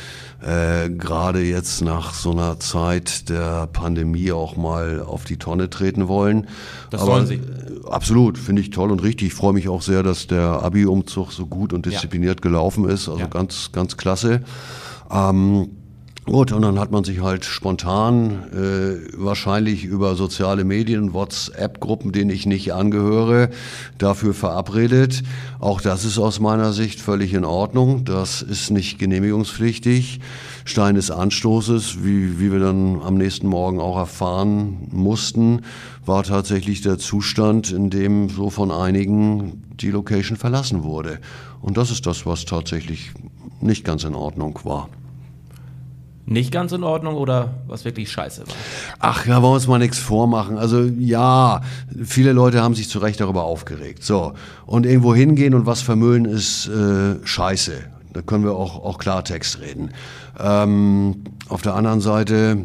äh, 0.41 0.91
gerade 0.91 1.41
jetzt 1.43 1.83
nach 1.83 2.15
so 2.15 2.33
einer 2.33 2.59
Zeit 2.61 3.29
der 3.29 3.67
Pandemie 3.69 4.33
auch 4.33 4.57
mal 4.57 5.01
auf 5.01 5.25
die 5.25 5.37
Tonne 5.37 5.71
treten 5.71 6.09
wollen. 6.09 6.49
Das 6.91 7.03
sollen 7.03 7.27
sie. 7.27 7.41
Absolut, 7.89 8.37
finde 8.39 8.63
ich 8.63 8.71
toll 8.71 8.91
und 8.91 9.03
richtig. 9.03 9.29
Ich 9.29 9.35
freue 9.35 9.53
mich 9.53 9.69
auch 9.69 9.83
sehr, 9.83 10.03
dass 10.03 10.27
der 10.27 10.63
Abi-Umzug 10.63 11.33
so 11.33 11.47
gut 11.47 11.73
und 11.73 11.87
diszipliniert 11.87 12.41
ja. 12.41 12.43
gelaufen 12.43 12.89
ist. 12.89 13.09
Also 13.09 13.21
Ja. 13.21 13.27
ganz, 13.27 13.71
ganz 13.73 13.97
klasse. 13.97 14.43
Ähm, 15.11 15.71
Gut, 16.29 16.53
und 16.53 16.61
dann 16.61 16.79
hat 16.79 16.91
man 16.91 17.05
sich 17.05 17.23
halt 17.23 17.47
spontan, 17.47 18.53
äh, 18.53 19.17
wahrscheinlich 19.17 19.85
über 19.85 20.15
soziale 20.15 20.63
Medien, 20.63 21.15
WhatsApp-Gruppen, 21.15 22.13
denen 22.13 22.29
ich 22.29 22.45
nicht 22.45 22.75
angehöre, 22.75 23.49
dafür 23.97 24.35
verabredet. 24.35 25.23
Auch 25.59 25.81
das 25.81 26.05
ist 26.05 26.19
aus 26.19 26.39
meiner 26.39 26.75
Sicht 26.75 27.01
völlig 27.01 27.33
in 27.33 27.47
Ordnung. 27.47 28.05
Das 28.05 28.43
ist 28.43 28.71
nicht 28.71 28.99
genehmigungspflichtig. 28.99 30.21
Stein 30.67 30.97
des 30.97 31.11
Anstoßes, 31.11 32.05
wie, 32.05 32.39
wie 32.39 32.53
wir 32.53 32.61
dann 32.61 33.01
am 33.01 33.15
nächsten 33.15 33.47
Morgen 33.47 33.81
auch 33.81 33.97
erfahren 33.97 34.87
mussten, 34.93 35.63
war 36.05 36.25
tatsächlich 36.25 36.83
der 36.83 36.99
Zustand, 36.99 37.73
in 37.73 37.89
dem 37.89 38.29
so 38.29 38.51
von 38.51 38.71
einigen 38.71 39.63
die 39.81 39.91
Location 39.91 40.37
verlassen 40.37 40.83
wurde. 40.83 41.21
Und 41.63 41.79
das 41.79 41.91
ist 41.91 42.05
das, 42.05 42.27
was 42.27 42.45
tatsächlich 42.45 43.13
nicht 43.63 43.83
ganz 43.83 44.05
in 44.05 44.15
Ordnung 44.15 44.61
war. 44.65 44.91
Nicht 46.29 46.53
ganz 46.53 46.73
in 46.73 46.85
Ordnung 46.85 47.15
oder 47.15 47.55
was 47.67 47.87
wirklich 47.87 48.13
scheiße 48.13 48.47
war? 48.47 48.55
Ach, 48.99 49.25
da 49.25 49.37
wollen 49.37 49.45
wir 49.45 49.55
uns 49.55 49.67
mal 49.67 49.79
nichts 49.79 49.99
vormachen. 49.99 50.59
Also 50.59 50.83
ja, 50.83 51.63
viele 52.05 52.33
Leute 52.33 52.63
haben 52.63 52.75
sich 52.75 52.91
zu 52.91 52.99
Recht 52.99 53.19
darüber 53.21 53.45
aufgeregt. 53.45 54.05
So, 54.05 54.35
und 54.67 54.85
irgendwo 54.85 55.15
hingehen 55.15 55.55
und 55.55 55.65
was 55.65 55.81
vermüllen 55.81 56.27
ist 56.27 56.69
äh, 56.69 57.17
scheiße. 57.25 57.73
Da 58.13 58.21
können 58.21 58.45
wir 58.45 58.53
auch, 58.53 58.85
auch 58.85 58.99
Klartext 58.99 59.61
reden. 59.61 59.91
Ähm, 60.39 61.25
auf 61.49 61.63
der 61.63 61.75
anderen 61.75 62.03
Seite 62.03 62.59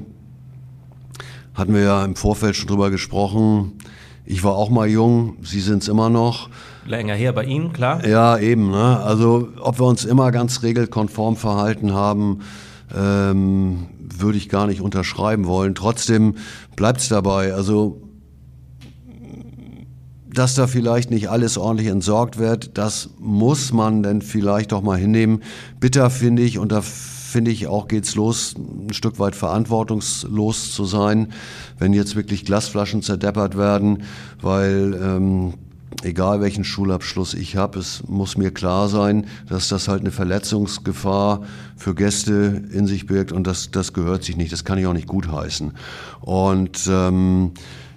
hatten 1.53 1.73
wir 1.73 1.83
ja 1.83 2.03
im 2.03 2.17
Vorfeld 2.17 2.57
schon 2.57 2.67
drüber 2.67 2.91
gesprochen. 2.91 3.77
Ich 4.25 4.43
war 4.43 4.55
auch 4.55 4.69
mal 4.71 4.89
jung, 4.89 5.37
Sie 5.41 5.61
sind 5.61 5.83
es 5.83 5.87
immer 5.87 6.09
noch. 6.09 6.49
Länger 6.85 7.13
her 7.13 7.31
bei 7.31 7.45
Ihnen, 7.45 7.71
klar. 7.71 8.05
Ja, 8.05 8.37
eben. 8.37 8.71
Ne? 8.71 8.99
Also 8.99 9.47
ob 9.61 9.79
wir 9.79 9.85
uns 9.85 10.03
immer 10.03 10.31
ganz 10.31 10.63
regelkonform 10.63 11.37
verhalten 11.37 11.93
haben, 11.93 12.41
ähm, 12.95 13.87
würde 13.99 14.37
ich 14.37 14.49
gar 14.49 14.67
nicht 14.67 14.81
unterschreiben 14.81 15.45
wollen. 15.45 15.75
Trotzdem 15.75 16.35
bleibt 16.75 17.01
es 17.01 17.09
dabei. 17.09 17.53
Also 17.53 18.03
dass 20.33 20.55
da 20.55 20.65
vielleicht 20.65 21.11
nicht 21.11 21.29
alles 21.29 21.57
ordentlich 21.57 21.89
entsorgt 21.89 22.37
wird, 22.37 22.77
das 22.77 23.11
muss 23.19 23.71
man 23.71 24.01
denn 24.01 24.21
vielleicht 24.21 24.71
doch 24.71 24.81
mal 24.81 24.97
hinnehmen. 24.97 25.43
Bitter 25.79 26.09
finde 26.09 26.41
ich, 26.41 26.57
und 26.57 26.71
da 26.71 26.81
finde 26.81 27.51
ich 27.51 27.67
auch 27.67 27.87
geht's 27.87 28.15
los, 28.15 28.55
ein 28.57 28.93
Stück 28.93 29.19
weit 29.19 29.35
verantwortungslos 29.35 30.73
zu 30.73 30.85
sein, 30.85 31.33
wenn 31.77 31.93
jetzt 31.93 32.15
wirklich 32.15 32.45
Glasflaschen 32.45 33.01
zerdeppert 33.01 33.57
werden, 33.57 34.03
weil 34.41 34.99
ähm, 35.01 35.53
egal 36.03 36.41
welchen 36.41 36.63
Schulabschluss 36.63 37.33
ich 37.33 37.55
habe, 37.55 37.79
es 37.79 38.03
muss 38.07 38.37
mir 38.37 38.51
klar 38.51 38.89
sein, 38.89 39.27
dass 39.47 39.69
das 39.69 39.87
halt 39.87 40.01
eine 40.01 40.11
Verletzungsgefahr 40.11 41.43
für 41.75 41.95
Gäste 41.95 42.63
in 42.71 42.87
sich 42.87 43.07
birgt 43.07 43.31
und 43.31 43.47
das, 43.47 43.71
das 43.71 43.93
gehört 43.93 44.23
sich 44.23 44.37
nicht, 44.37 44.51
das 44.51 44.65
kann 44.65 44.77
ich 44.77 44.85
auch 44.85 44.93
nicht 44.93 45.07
gutheißen. 45.07 45.73
Und 46.21 46.87
ähm, 46.89 47.51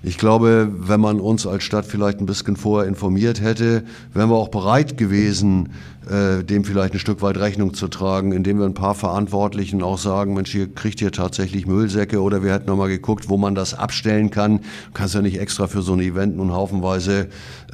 ich 0.07 0.19
glaube, 0.19 0.71
wenn 0.73 1.01
man 1.01 1.19
uns 1.19 1.49
als 1.49 1.65
Stadt 1.65 1.85
vielleicht 1.85 2.21
ein 2.21 2.27
bisschen 2.27 2.55
vorher 2.55 2.89
informiert 2.89 3.41
hätte, 3.41 3.83
wären 4.15 4.31
wir 4.31 4.37
auch 4.37 4.51
bereit 4.51 4.97
gewesen, 4.97 5.71
äh, 6.09 6.45
dem 6.45 6.63
vielleicht 6.63 6.95
ein 6.95 7.01
Stück 7.01 7.23
weit 7.23 7.39
Rechnung 7.39 7.75
zu 7.75 7.89
tragen, 7.89 8.31
indem 8.31 8.61
wir 8.61 8.67
ein 8.67 8.75
paar 8.75 8.95
Verantwortlichen 8.95 9.83
auch 9.83 9.99
sagen, 9.99 10.35
Mensch, 10.35 10.53
hier 10.53 10.73
kriegt 10.73 11.01
ihr 11.03 11.11
tatsächlich 11.11 11.67
Müllsäcke 11.67 12.23
oder 12.23 12.45
wir 12.45 12.53
hätten 12.53 12.69
nochmal 12.69 12.87
geguckt, 12.87 13.29
wo 13.29 13.37
man 13.37 13.57
das 13.57 13.75
abstellen 13.75 14.31
kann. 14.31 14.59
Du 14.59 14.93
kannst 14.95 15.17
ja 15.17 15.23
nicht 15.23 15.41
extra 15.41 15.67
für 15.67 15.83
so 15.83 15.95
ein 15.95 16.01
Event 16.01 16.37
nun 16.37 16.53
haufenweise 16.53 17.27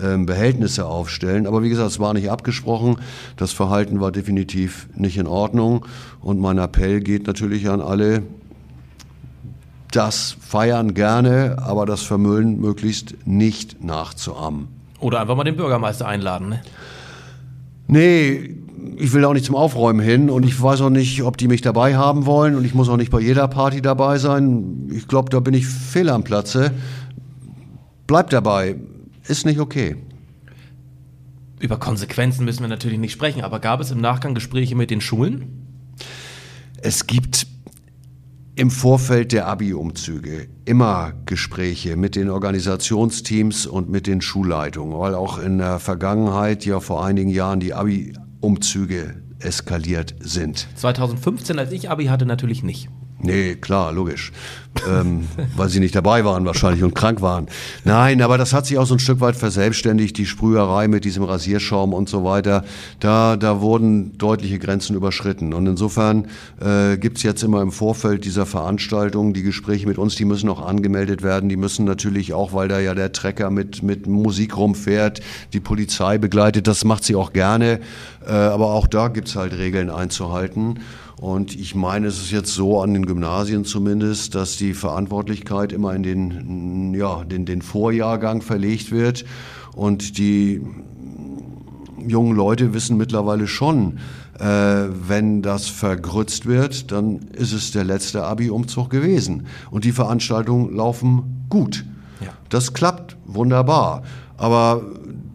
äh, 0.03 0.17
Behältnisse 0.17 0.87
aufstellen. 0.87 1.47
Aber 1.47 1.63
wie 1.63 1.69
gesagt, 1.69 1.91
es 1.91 2.01
war 2.01 2.15
nicht 2.15 2.31
abgesprochen. 2.31 2.97
Das 3.37 3.53
Verhalten 3.53 4.01
war 4.01 4.11
definitiv 4.11 4.89
nicht 4.95 5.19
in 5.19 5.27
Ordnung. 5.27 5.85
Und 6.23 6.41
mein 6.41 6.57
Appell 6.57 7.01
geht 7.01 7.27
natürlich 7.27 7.69
an 7.69 7.83
alle, 7.83 8.23
das 9.97 10.37
Feiern 10.41 10.95
gerne, 10.95 11.57
aber 11.59 11.87
das 11.87 12.03
Vermüllen 12.03 12.61
möglichst 12.61 13.15
nicht 13.27 13.83
nachzuahmen. 13.85 14.69
Oder 15.01 15.21
einfach 15.21 15.37
mal 15.37 15.45
den 15.45 15.57
Bürgermeister 15.57 16.07
einladen, 16.07 16.49
ne? 16.49 16.63
Nee, 17.89 18.57
ich 18.97 19.13
will 19.13 19.25
auch 19.25 19.35
nicht 19.35 19.45
zum 19.45 19.55
Aufräumen 19.55 20.01
hin 20.01 20.31
und 20.31 20.45
ich 20.45 20.61
weiß 20.61 20.81
auch 20.81 20.91
nicht, 20.91 21.23
ob 21.23 21.37
die 21.37 21.49
mich 21.49 21.61
dabei 21.61 21.97
haben 21.97 22.27
wollen 22.27 22.57
und 22.57 22.65
ich 22.65 22.75
muss 22.75 22.89
auch 22.89 22.97
nicht 22.97 23.11
bei 23.11 23.21
jeder 23.21 23.49
Party 23.49 23.83
dabei 23.83 24.19
sein. 24.19 24.91
Ich 24.93 25.09
glaube, 25.09 25.31
da 25.31 25.41
bin 25.41 25.55
ich 25.55 25.67
fehl 25.67 26.09
am 26.09 26.25
Platze. 26.25 26.73
Bleib 28.07 28.31
dabei, 28.31 28.77
ist 29.27 29.47
nicht 29.47 29.61
okay. 29.61 29.97
Über 31.61 31.79
Konsequenzen 31.79 32.45
müssen 32.45 32.63
wir 32.63 32.69
natürlich 32.69 32.99
nicht 32.99 33.13
sprechen, 33.13 33.43
aber 33.43 33.61
gab 33.61 33.81
es 33.81 33.91
im 33.91 34.01
Nachgang 34.01 34.35
Gespräche 34.35 34.75
mit 34.75 34.91
den 34.91 35.01
Schulen? 35.01 35.67
Es 36.79 37.07
gibt 37.07 37.47
im 38.55 38.71
Vorfeld 38.71 39.33
der 39.33 39.47
Abi-Umzüge 39.47 40.49
immer 40.67 41.15
Gespräche 41.25 41.97
mit 41.97 42.17
den 42.17 42.29
Organisationsteams 42.29 43.67
und 43.67 43.89
mit 43.89 44.07
den 44.07 44.21
Schulleitungen, 44.21 44.99
weil 44.99 45.15
auch 45.15 45.39
in 45.39 45.59
der 45.59 45.79
Vergangenheit 45.79 46.67
ja 46.67 46.81
vor 46.81 47.05
einigen 47.05 47.31
Jahren 47.31 47.61
die 47.61 47.73
Abi-Umzüge 47.73 49.23
eskaliert 49.39 50.15
sind. 50.21 50.69
2015, 50.77 51.59
als 51.59 51.73
ich 51.73 51.91
Abi 51.91 52.07
hatte, 52.07 52.27
natürlich 52.27 52.63
nicht. 52.63 52.89
Nee, 53.23 53.55
klar, 53.55 53.93
logisch. 53.93 54.33
ähm, 54.89 55.29
weil 55.57 55.69
sie 55.69 55.81
nicht 55.81 55.95
dabei 55.95 56.25
waren 56.25 56.45
wahrscheinlich 56.45 56.83
und 56.83 56.95
krank 56.95 57.21
waren. 57.21 57.47
Nein, 57.85 58.21
aber 58.23 58.39
das 58.39 58.53
hat 58.53 58.67
sich 58.67 58.79
auch 58.79 58.87
so 58.87 58.95
ein 58.95 58.99
Stück 58.99 59.21
weit 59.21 59.37
verselbstständigt, 59.37 60.17
die 60.19 60.27
Sprüherei 60.27 60.89
mit 60.89 61.05
diesem 61.05 61.23
Rasierschaum 61.25 61.93
und 61.93 62.09
so 62.09 62.25
weiter. 62.25 62.65
Da, 62.99 63.37
da 63.37 63.61
wurden 63.61 64.19
deutliche 64.19 64.59
Grenzen 64.59 64.97
überschritten. 64.97 65.55
Und 65.55 65.67
insofern 65.67 66.27
äh, 66.61 66.97
gibt's 66.97 67.23
jetzt 67.23 67.43
immer 67.43 67.63
im 67.63 67.71
Vorfeld 67.71 68.25
dieser 68.25 68.47
Veranstaltung 68.47 69.35
die 69.35 69.43
Gespräche 69.43 69.87
mit 69.87 69.99
uns, 69.99 70.17
die 70.17 70.25
müssen 70.25 70.49
auch 70.49 70.65
angemeldet 70.65 71.23
werden. 71.23 71.49
Die 71.49 71.57
müssen 71.57 71.85
natürlich 71.85 72.33
auch, 72.33 72.53
weil 72.53 72.69
da 72.69 72.81
ja 72.81 72.95
der 72.95 73.13
Trecker 73.13 73.51
mit, 73.51 73.83
mit 73.83 74.07
Musik 74.07 74.57
rumfährt, 74.57 75.21
die 75.53 75.61
Polizei 75.61 76.19
begleitet, 76.19 76.67
das 76.67 76.85
macht 76.85 77.05
sie 77.05 77.15
auch 77.15 77.33
gerne. 77.33 77.81
Äh, 78.27 78.33
aber 78.33 78.73
auch 78.73 78.87
da 78.87 79.09
gibt's 79.09 79.37
halt 79.37 79.53
Regeln 79.53 79.91
einzuhalten. 79.91 80.81
Und 81.23 81.55
ich 81.55 81.77
meine, 81.77 82.09
es 82.09 82.19
ist 82.19 82.33
jetzt 82.33 82.53
so 82.53 82.83
an 82.83 82.95
den 82.95 83.07
Gymnasien 83.07 83.65
zumindest, 83.65 84.35
dass 84.35 84.57
die 84.57 84.75
Verantwortlichkeit 84.75 85.71
immer 85.71 85.95
in 85.95 86.03
den, 86.03 86.95
ja, 86.95 87.23
den, 87.23 87.47
den 87.47 87.63
Vorjahrgang 87.63 88.43
verlegt 88.43 88.91
wird. 88.91 89.25
Und 89.77 90.19
die 90.19 90.61
jungen 92.05 92.35
Leute 92.35 92.75
wissen 92.75 92.97
mittlerweile 92.97 93.47
schon, 93.47 94.01
äh, 94.41 94.45
wenn 94.45 95.43
das 95.43 95.69
vergrützt 95.69 96.47
wird, 96.47 96.91
dann 96.91 97.21
ist 97.35 97.53
es 97.53 97.71
der 97.71 97.85
letzte 97.85 98.25
Abi-Umzug 98.25 98.91
gewesen. 98.91 99.47
Und 99.71 99.85
die 99.85 99.93
Veranstaltungen 99.93 100.75
laufen 100.75 101.47
gut. 101.49 101.85
Ja. 102.21 102.31
Das 102.49 102.73
klappt 102.73 103.17
wunderbar. 103.27 104.03
Aber 104.37 104.83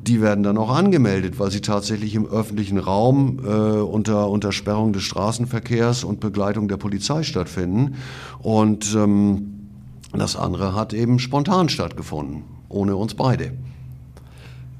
die 0.08 0.22
werden 0.22 0.44
dann 0.44 0.58
auch 0.58 0.70
angemeldet, 0.70 1.40
weil 1.40 1.52
sie 1.52 1.62
tatsächlich 1.62 2.16
im 2.16 2.26
öffentlichen 2.26 2.78
Raum 2.78 3.40
äh, 3.44 3.50
unter, 3.50 4.30
unter 4.30 4.52
Sperrung 4.52 4.94
des 4.94 5.04
Straßenverkehrs 5.04 6.04
und 6.04 6.20
Begleitung 6.20 6.68
der 6.68 6.78
Polizei 6.78 7.24
stattfinden. 7.24 7.96
Und 8.40 8.96
ähm, 8.96 9.70
das 10.14 10.36
andere 10.36 10.74
hat 10.74 10.94
eben 10.94 11.20
spontan 11.20 11.70
stattgefunden, 11.70 12.44
ohne 12.70 12.96
uns 12.96 13.16
beide. 13.16 13.52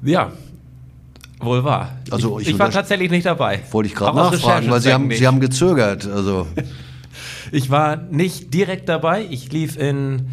Ja, 0.02 0.32
wohl 1.40 1.64
wahr. 1.64 1.96
Also 2.10 2.40
ich, 2.40 2.48
ich 2.48 2.58
war 2.58 2.70
tatsächlich 2.70 3.10
nicht 3.10 3.26
dabei. 3.26 3.60
Wollte 3.70 3.88
ich 3.88 3.94
gerade 3.94 4.16
nachfragen, 4.16 4.70
weil 4.70 4.80
Sie 4.80 4.92
haben, 4.92 5.10
Sie 5.10 5.26
haben 5.26 5.40
gezögert. 5.40 6.06
Also. 6.06 6.46
ich 7.52 7.70
war 7.70 7.96
nicht 7.96 8.54
direkt 8.54 8.88
dabei. 8.88 9.26
Ich 9.28 9.52
lief 9.52 9.76
in, 9.76 10.28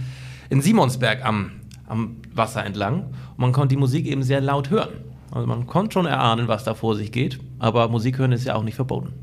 in 0.50 0.62
Simonsberg 0.62 1.26
am, 1.26 1.52
am 1.88 2.18
Wasser 2.34 2.66
entlang 2.66 3.14
man 3.38 3.52
konnte 3.52 3.76
die 3.76 3.80
Musik 3.80 4.06
eben 4.06 4.24
sehr 4.24 4.42
laut 4.42 4.70
hören. 4.70 4.94
Also 5.32 5.48
man 5.48 5.68
konnte 5.68 5.94
schon 5.94 6.06
erahnen, 6.06 6.48
was 6.48 6.64
da 6.64 6.74
vor 6.74 6.96
sich 6.96 7.12
geht, 7.12 7.40
aber 7.60 7.90
Musik 7.90 8.18
hören 8.18 8.32
ist 8.32 8.46
ja 8.46 8.56
auch 8.56 8.64
nicht 8.64 8.76
verboten. 8.76 9.14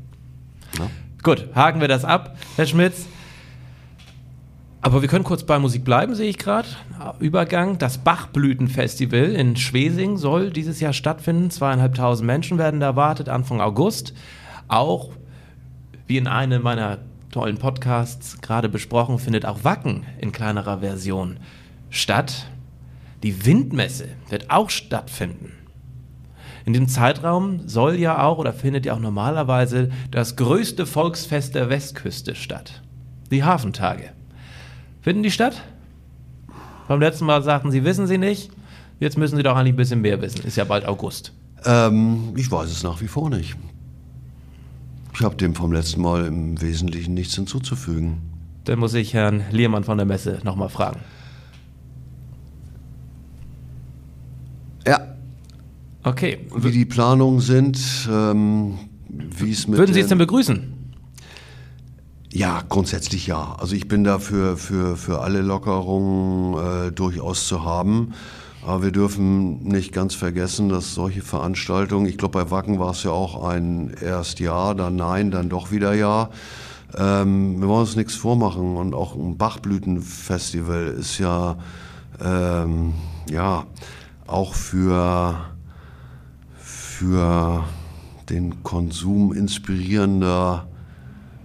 Ja. 0.77 0.89
Gut, 1.23 1.47
haken 1.55 1.81
wir 1.81 1.87
das 1.87 2.05
ab, 2.05 2.37
Herr 2.55 2.65
Schmitz. 2.65 3.07
Aber 4.81 5.01
wir 5.01 5.07
können 5.07 5.23
kurz 5.23 5.43
bei 5.43 5.57
Musik 5.59 5.85
bleiben, 5.85 6.13
sehe 6.13 6.29
ich 6.29 6.37
gerade. 6.37 6.67
Übergang. 7.19 7.77
Das 7.77 7.99
Bachblütenfestival 7.99 9.33
in 9.33 9.55
Schwesing 9.55 10.17
soll 10.17 10.49
dieses 10.49 10.81
Jahr 10.81 10.91
stattfinden. 10.91 11.49
Zweieinhalbtausend 11.49 12.27
Menschen 12.27 12.57
werden 12.57 12.81
da 12.81 12.87
erwartet, 12.87 13.29
Anfang 13.29 13.61
August. 13.61 14.13
Auch, 14.67 15.11
wie 16.05 16.17
in 16.17 16.27
einem 16.27 16.61
meiner 16.61 16.97
tollen 17.31 17.57
Podcasts 17.57 18.41
gerade 18.41 18.67
besprochen, 18.67 19.19
findet 19.19 19.45
auch 19.45 19.63
Wacken 19.63 20.03
in 20.19 20.33
kleinerer 20.33 20.79
Version 20.79 21.37
statt. 21.89 22.47
Die 23.23 23.45
Windmesse 23.45 24.09
wird 24.29 24.49
auch 24.49 24.69
stattfinden. 24.69 25.53
In 26.65 26.73
dem 26.73 26.87
Zeitraum 26.87 27.67
soll 27.67 27.95
ja 27.95 28.21
auch 28.21 28.37
oder 28.37 28.53
findet 28.53 28.85
ja 28.85 28.93
auch 28.93 28.99
normalerweise 28.99 29.89
das 30.11 30.35
größte 30.35 30.85
Volksfest 30.85 31.55
der 31.55 31.69
Westküste 31.69 32.35
statt. 32.35 32.81
Die 33.31 33.43
Hafentage. 33.43 34.11
Finden 35.01 35.23
die 35.23 35.31
statt? 35.31 35.61
Beim 36.87 36.99
letzten 36.99 37.25
Mal 37.25 37.43
sagten 37.43 37.71
sie, 37.71 37.83
wissen 37.83 38.07
sie 38.07 38.17
nicht. 38.17 38.51
Jetzt 38.99 39.17
müssen 39.17 39.35
sie 39.37 39.43
doch 39.43 39.55
eigentlich 39.55 39.73
ein 39.73 39.77
bisschen 39.77 40.01
mehr 40.01 40.21
wissen. 40.21 40.45
Ist 40.45 40.57
ja 40.57 40.63
bald 40.65 40.85
August. 40.85 41.33
Ähm, 41.65 42.33
ich 42.35 42.51
weiß 42.51 42.69
es 42.69 42.83
nach 42.83 43.01
wie 43.01 43.07
vor 43.07 43.29
nicht. 43.29 43.55
Ich 45.13 45.21
habe 45.21 45.35
dem 45.35 45.55
vom 45.55 45.71
letzten 45.71 46.01
Mal 46.01 46.25
im 46.25 46.61
Wesentlichen 46.61 47.13
nichts 47.13 47.35
hinzuzufügen. 47.35 48.21
Dann 48.65 48.79
muss 48.79 48.93
ich 48.93 49.13
Herrn 49.13 49.43
Liermann 49.51 49.83
von 49.83 49.97
der 49.97 50.05
Messe 50.05 50.39
nochmal 50.43 50.69
fragen. 50.69 51.01
Ja. 54.85 55.15
Okay. 56.03 56.39
Wie 56.55 56.71
die 56.71 56.85
Planungen 56.85 57.39
sind, 57.39 58.09
ähm, 58.11 58.77
wie 59.07 59.51
es 59.51 59.67
mit. 59.67 59.79
Würden 59.79 59.93
Sie 59.93 60.01
es 60.01 60.07
denn 60.07 60.17
begrüßen? 60.17 60.73
Ja, 62.31 62.63
grundsätzlich 62.67 63.27
ja. 63.27 63.55
Also 63.59 63.75
ich 63.75 63.87
bin 63.87 64.03
dafür 64.03 64.57
für, 64.57 64.97
für 64.97 65.21
alle 65.21 65.41
Lockerungen 65.41 66.87
äh, 66.87 66.91
durchaus 66.91 67.47
zu 67.47 67.63
haben. 67.63 68.13
Aber 68.65 68.81
wir 68.81 68.91
dürfen 68.91 69.63
nicht 69.63 69.91
ganz 69.91 70.15
vergessen, 70.15 70.69
dass 70.69 70.95
solche 70.95 71.21
Veranstaltungen, 71.21 72.07
ich 72.07 72.17
glaube 72.17 72.43
bei 72.43 72.49
Wacken 72.49 72.79
war 72.79 72.91
es 72.91 73.03
ja 73.03 73.11
auch 73.11 73.43
ein 73.47 73.93
erst 74.01 74.39
Ja, 74.39 74.73
dann 74.73 74.95
Nein, 74.95 75.31
dann 75.31 75.49
doch 75.49 75.71
wieder 75.71 75.93
Ja. 75.93 76.29
Ähm, 76.97 77.59
wir 77.59 77.67
wollen 77.67 77.81
uns 77.81 77.95
nichts 77.95 78.15
vormachen 78.15 78.77
und 78.77 78.93
auch 78.93 79.15
ein 79.15 79.37
Bachblütenfestival 79.37 80.87
ist 80.99 81.17
ja, 81.17 81.57
ähm, 82.23 82.93
ja, 83.29 83.65
auch 84.27 84.53
für, 84.53 85.35
für 87.03 87.65
den 88.29 88.63
Konsum 88.63 89.33
inspirierender 89.33 90.65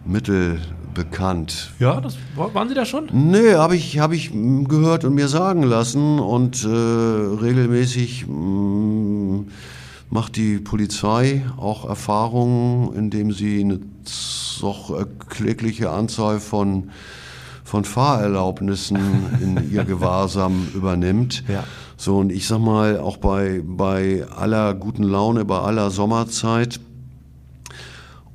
Mittel 0.04 0.60
bekannt. 0.94 1.72
Ja, 1.80 2.00
das 2.00 2.16
waren 2.36 2.68
Sie 2.68 2.76
da 2.76 2.84
schon? 2.84 3.08
Nee, 3.12 3.54
habe 3.54 3.74
ich, 3.74 3.98
hab 3.98 4.12
ich 4.12 4.30
gehört 4.32 5.04
und 5.04 5.14
mir 5.14 5.26
sagen 5.26 5.64
lassen 5.64 6.20
und 6.20 6.64
äh, 6.64 6.68
regelmäßig 6.68 8.28
mh, 8.28 8.36
mm, 8.36 9.48
macht 10.10 10.36
die 10.36 10.58
Polizei 10.58 11.44
auch 11.56 11.88
Erfahrungen, 11.88 12.94
indem 12.94 13.32
sie 13.32 13.60
eine 13.60 13.80
doch 14.60 14.96
erklägliche 14.96 15.90
Anzahl 15.90 16.38
von 16.38 16.90
von 17.64 17.84
Fahrerlaubnissen 17.84 18.96
in 19.42 19.70
ihr 19.70 19.84
Gewahrsam 19.92 20.68
übernimmt. 20.74 21.44
Ja. 21.48 21.64
So, 22.00 22.18
und 22.18 22.30
ich 22.30 22.46
sag 22.46 22.60
mal, 22.60 23.00
auch 23.00 23.16
bei, 23.16 23.60
bei 23.64 24.24
aller 24.30 24.72
guten 24.74 25.02
Laune, 25.02 25.44
bei 25.44 25.58
aller 25.58 25.90
Sommerzeit 25.90 26.78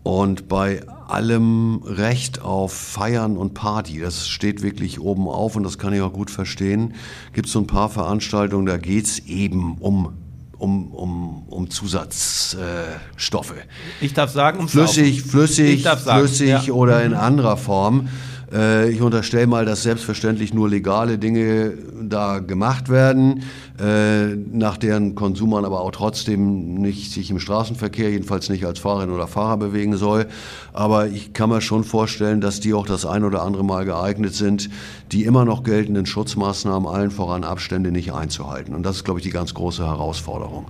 und 0.03 0.49
bei 0.49 0.85
allem 1.07 1.81
Recht 1.85 2.41
auf 2.41 2.73
Feiern 2.73 3.37
und 3.37 3.53
Party, 3.53 4.01
das 4.01 4.27
steht 4.27 4.63
wirklich 4.63 4.99
oben 4.99 5.29
auf 5.29 5.55
und 5.55 5.63
das 5.63 5.77
kann 5.77 5.93
ich 5.93 6.01
auch 6.01 6.11
gut 6.11 6.29
verstehen, 6.29 6.93
gibt 7.31 7.47
es 7.47 7.53
so 7.53 7.59
ein 7.59 7.67
paar 7.67 7.87
Veranstaltungen, 7.87 8.65
da 8.65 8.75
geht's 8.75 9.19
eben 9.19 9.77
um 9.79 10.13
um, 10.57 10.93
um, 10.93 11.43
um 11.47 11.69
Zusatzstoffe. 11.69 13.51
Äh, 13.51 14.05
ich 14.05 14.13
darf 14.13 14.31
sagen, 14.31 14.59
um 14.59 14.69
flüssig, 14.69 15.21
flüssig, 15.23 15.83
flüssig 15.83 16.47
ja. 16.47 16.73
oder 16.73 17.03
in 17.03 17.11
mhm. 17.11 17.17
anderer 17.17 17.57
Form. 17.57 18.07
Äh, 18.53 18.91
ich 18.91 19.01
unterstelle 19.01 19.47
mal, 19.47 19.65
dass 19.65 19.83
selbstverständlich 19.83 20.53
nur 20.53 20.69
legale 20.69 21.17
Dinge 21.17 21.73
da 22.01 22.39
gemacht 22.39 22.89
werden, 22.89 23.43
äh, 23.79 24.35
nach 24.35 24.77
deren 24.77 25.15
Konsum 25.15 25.51
man 25.51 25.65
aber 25.65 25.81
auch 25.81 25.91
trotzdem 25.91 26.75
nicht 26.75 27.11
sich 27.11 27.31
im 27.31 27.39
Straßenverkehr, 27.39 28.11
jedenfalls 28.11 28.49
nicht 28.49 28.65
als 28.65 28.79
Fahrerin 28.79 29.09
oder 29.09 29.27
Fahrer 29.27 29.57
bewegen 29.57 29.97
soll. 29.97 30.27
Aber 30.71 31.07
ich 31.07 31.33
kann 31.33 31.49
mir 31.49 31.61
schon 31.61 31.83
vorstellen, 31.83 32.41
dass 32.41 32.59
die 32.59 32.73
auch 32.73 32.85
das 32.85 33.05
ein 33.05 33.23
oder 33.23 33.41
andere 33.41 33.63
Mal 33.63 33.85
geeignet 33.85 34.35
sind, 34.35 34.69
die 35.11 35.23
immer 35.23 35.45
noch 35.45 35.63
geltenden 35.63 36.05
Schutzmaßnahmen, 36.05 36.87
allen 36.87 37.11
voran 37.11 37.43
Abstände, 37.43 37.91
nicht 37.91 38.13
einzuhalten. 38.13 38.75
Und 38.75 38.83
das 38.83 38.97
ist, 38.97 39.03
glaube 39.03 39.19
ich, 39.19 39.23
die 39.23 39.31
ganz 39.31 39.53
große 39.53 39.85
Herausforderung. 39.85 40.65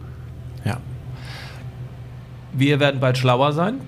Ja. 0.63 0.77
Wir 2.53 2.79
werden 2.79 2.99
bald 2.99 3.17
schlauer 3.17 3.51
sein. 3.51 3.79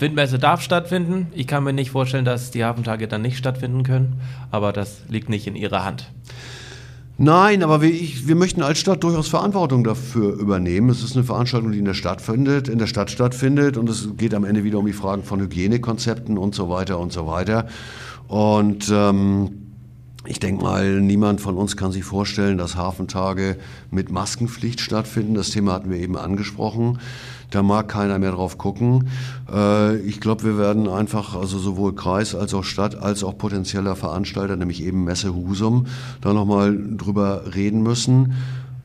Windmesse 0.00 0.38
darf 0.38 0.62
stattfinden. 0.62 1.28
Ich 1.34 1.46
kann 1.46 1.64
mir 1.64 1.72
nicht 1.72 1.90
vorstellen, 1.90 2.24
dass 2.24 2.50
die 2.50 2.64
Hafentage 2.64 3.08
dann 3.08 3.22
nicht 3.22 3.36
stattfinden 3.36 3.82
können, 3.82 4.20
aber 4.50 4.72
das 4.72 5.02
liegt 5.08 5.28
nicht 5.28 5.46
in 5.46 5.56
Ihrer 5.56 5.84
Hand. 5.84 6.10
Nein, 7.22 7.62
aber 7.62 7.82
wir, 7.82 7.90
ich, 7.90 8.26
wir 8.26 8.34
möchten 8.34 8.62
als 8.62 8.78
Stadt 8.78 9.04
durchaus 9.04 9.28
Verantwortung 9.28 9.84
dafür 9.84 10.32
übernehmen. 10.32 10.88
Es 10.88 11.02
ist 11.02 11.16
eine 11.16 11.24
Veranstaltung, 11.24 11.70
die 11.70 11.78
in 11.78 11.84
der 11.84 11.92
Stadt 11.92 12.22
findet, 12.22 12.66
in 12.68 12.78
der 12.78 12.86
Stadt 12.86 13.10
stattfindet 13.10 13.76
und 13.76 13.90
es 13.90 14.16
geht 14.16 14.32
am 14.32 14.44
Ende 14.44 14.64
wieder 14.64 14.78
um 14.78 14.86
die 14.86 14.94
Fragen 14.94 15.22
von 15.22 15.38
Hygienekonzepten 15.38 16.38
und 16.38 16.54
so 16.54 16.70
weiter 16.70 16.98
und 16.98 17.12
so 17.12 17.26
weiter. 17.26 17.66
Und 18.26 18.90
ähm, 18.90 19.50
ich 20.24 20.38
denke 20.40 20.62
mal, 20.62 21.00
niemand 21.00 21.40
von 21.42 21.56
uns 21.56 21.76
kann 21.76 21.92
sich 21.92 22.04
vorstellen, 22.04 22.56
dass 22.56 22.76
Hafentage 22.76 23.58
mit 23.90 24.10
Maskenpflicht 24.10 24.80
stattfinden. 24.80 25.34
Das 25.34 25.50
Thema 25.50 25.72
hatten 25.72 25.90
wir 25.90 25.98
eben 25.98 26.16
angesprochen. 26.16 27.00
Da 27.50 27.62
mag 27.62 27.88
keiner 27.88 28.18
mehr 28.18 28.32
drauf 28.32 28.58
gucken. 28.58 29.08
Äh, 29.52 29.96
ich 29.98 30.20
glaube, 30.20 30.44
wir 30.44 30.58
werden 30.58 30.88
einfach, 30.88 31.36
also 31.36 31.58
sowohl 31.58 31.94
Kreis 31.94 32.34
als 32.34 32.54
auch 32.54 32.64
Stadt 32.64 33.02
als 33.02 33.24
auch 33.24 33.36
potenzieller 33.36 33.96
Veranstalter, 33.96 34.56
nämlich 34.56 34.82
eben 34.82 35.04
Messe 35.04 35.34
Husum, 35.34 35.86
da 36.20 36.32
nochmal 36.32 36.78
drüber 36.96 37.54
reden 37.54 37.82
müssen 37.82 38.34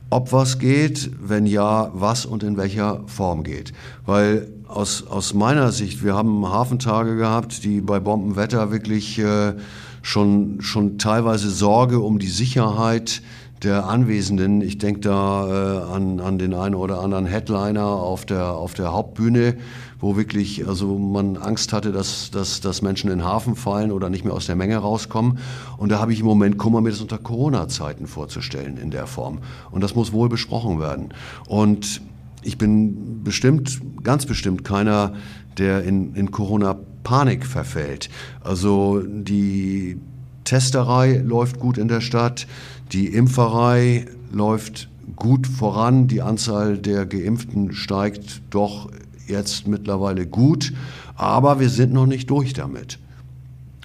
ob 0.08 0.32
was 0.32 0.58
geht, 0.58 1.10
wenn 1.20 1.46
ja, 1.46 1.90
was 1.92 2.26
und 2.26 2.42
in 2.42 2.56
welcher 2.56 3.00
Form 3.06 3.42
geht. 3.42 3.72
Weil 4.04 4.48
aus, 4.68 5.06
aus 5.06 5.34
meiner 5.34 5.72
Sicht, 5.72 6.04
wir 6.04 6.14
haben 6.14 6.46
Hafentage 6.46 7.16
gehabt, 7.16 7.64
die 7.64 7.80
bei 7.80 7.98
Bombenwetter 7.98 8.70
wirklich 8.70 9.18
äh, 9.18 9.54
schon, 10.02 10.60
schon 10.60 10.98
teilweise 10.98 11.50
Sorge 11.50 11.98
um 11.98 12.18
die 12.18 12.28
Sicherheit 12.28 13.22
der 13.62 13.86
Anwesenden. 13.86 14.60
Ich 14.60 14.78
denke 14.78 15.00
da 15.00 15.88
äh, 15.88 15.92
an, 15.92 16.20
an 16.20 16.38
den 16.38 16.54
einen 16.54 16.74
oder 16.74 17.00
anderen 17.00 17.26
Headliner 17.26 17.84
auf 17.84 18.26
der, 18.26 18.52
auf 18.52 18.74
der 18.74 18.92
Hauptbühne, 18.92 19.56
wo 19.98 20.16
wirklich 20.16 20.66
also 20.68 20.98
man 20.98 21.36
Angst 21.36 21.72
hatte, 21.72 21.92
dass, 21.92 22.30
dass, 22.30 22.60
dass 22.60 22.82
Menschen 22.82 23.10
in 23.10 23.18
den 23.18 23.26
Hafen 23.26 23.56
fallen 23.56 23.92
oder 23.92 24.10
nicht 24.10 24.24
mehr 24.24 24.34
aus 24.34 24.46
der 24.46 24.56
Menge 24.56 24.76
rauskommen. 24.76 25.38
Und 25.78 25.90
da 25.90 25.98
habe 25.98 26.12
ich 26.12 26.20
im 26.20 26.26
Moment 26.26 26.58
Kummer, 26.58 26.80
mir 26.80 26.90
das 26.90 27.00
unter 27.00 27.18
Corona-Zeiten 27.18 28.06
vorzustellen 28.06 28.76
in 28.76 28.90
der 28.90 29.06
Form. 29.06 29.38
Und 29.70 29.82
das 29.82 29.94
muss 29.94 30.12
wohl 30.12 30.28
besprochen 30.28 30.78
werden. 30.78 31.14
Und 31.48 32.02
ich 32.42 32.58
bin 32.58 33.24
bestimmt, 33.24 33.80
ganz 34.04 34.26
bestimmt 34.26 34.64
keiner, 34.64 35.14
der 35.56 35.82
in, 35.82 36.14
in 36.14 36.30
Corona-Panik 36.30 37.46
verfällt. 37.46 38.10
Also 38.42 39.02
die 39.02 39.98
Testerei 40.44 41.18
läuft 41.18 41.58
gut 41.58 41.76
in 41.76 41.88
der 41.88 42.00
Stadt. 42.00 42.46
Die 42.92 43.08
Impferei 43.08 44.06
läuft 44.32 44.88
gut 45.16 45.46
voran. 45.46 46.08
Die 46.08 46.22
Anzahl 46.22 46.78
der 46.78 47.06
Geimpften 47.06 47.72
steigt 47.72 48.42
doch 48.50 48.90
jetzt 49.26 49.66
mittlerweile 49.66 50.26
gut. 50.26 50.72
Aber 51.16 51.60
wir 51.60 51.68
sind 51.68 51.92
noch 51.92 52.06
nicht 52.06 52.30
durch 52.30 52.52
damit. 52.52 52.98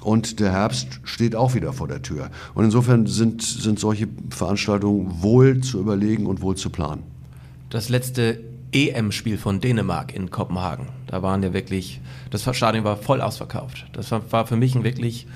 Und 0.02 0.40
der 0.40 0.52
Herbst 0.52 1.00
steht 1.04 1.36
auch 1.36 1.54
wieder 1.54 1.74
vor 1.74 1.88
der 1.88 2.02
Tür. 2.02 2.32
Und 2.56 2.66
insofern 2.66 3.06
sind, 3.06 3.42
sind 3.42 3.80
solche 3.80 4.08
Veranstaltungen 4.30 5.22
wohl 5.22 5.62
zu 5.62 5.80
überlegen 5.80 6.26
und 6.26 6.42
wohl 6.42 6.56
zu 6.56 6.70
planen. 6.72 7.04
Das 7.70 7.88
letzte 7.90 8.42
EM-Spiel 8.72 9.38
von 9.38 9.60
Dänemark 9.60 10.16
in 10.16 10.32
Kopenhagen, 10.32 10.88
da 11.08 11.22
waren 11.22 11.44
ja 11.44 11.54
wirklich, 11.54 12.02
das 12.32 12.44
Stadion 12.56 12.84
war 12.84 12.98
voll 12.98 13.22
ausverkauft. 13.22 13.86
Das 13.94 14.12
war, 14.12 14.32
war 14.32 14.48
für 14.48 14.56
mich 14.56 14.76
ein 14.76 14.84
wirklich 14.84 15.28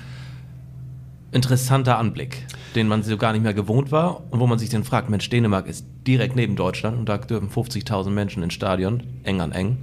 interessanter 1.32 1.98
Anblick, 1.98 2.46
den 2.76 2.88
man 2.88 3.02
so 3.02 3.16
gar 3.16 3.32
nicht 3.32 3.42
mehr 3.42 3.54
gewohnt 3.54 3.90
war 3.90 4.22
und 4.30 4.38
wo 4.38 4.46
man 4.46 4.58
sich 4.58 4.68
dann 4.68 4.84
fragt, 4.84 5.10
Mensch, 5.10 5.28
Dänemark 5.30 5.66
ist 5.66 5.86
direkt 6.06 6.36
neben 6.36 6.54
Deutschland 6.54 6.98
und 6.98 7.08
da 7.08 7.18
dürfen 7.18 7.48
50.000 7.48 8.10
Menschen 8.10 8.42
ins 8.42 8.54
Stadion, 8.54 9.02
eng 9.24 9.40
an 9.40 9.52
eng. 9.52 9.78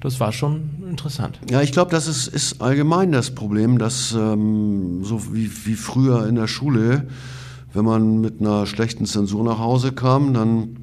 Das 0.00 0.20
war 0.20 0.32
schon 0.32 0.84
interessant. 0.88 1.40
Ja, 1.50 1.62
ich 1.62 1.72
glaube, 1.72 1.90
das 1.90 2.06
ist, 2.06 2.28
ist, 2.28 2.62
allgemein 2.62 3.12
das 3.12 3.34
Problem, 3.34 3.78
dass 3.78 4.12
ähm, 4.12 5.02
so 5.02 5.34
wie, 5.34 5.50
wie 5.66 5.74
früher 5.74 6.26
in 6.28 6.36
der 6.36 6.46
Schule, 6.46 7.08
wenn 7.72 7.84
man 7.84 8.20
mit 8.20 8.40
einer 8.40 8.66
schlechten 8.66 9.06
Zensur 9.06 9.42
nach 9.42 9.58
Hause 9.58 9.92
kam, 9.92 10.32
dann 10.34 10.76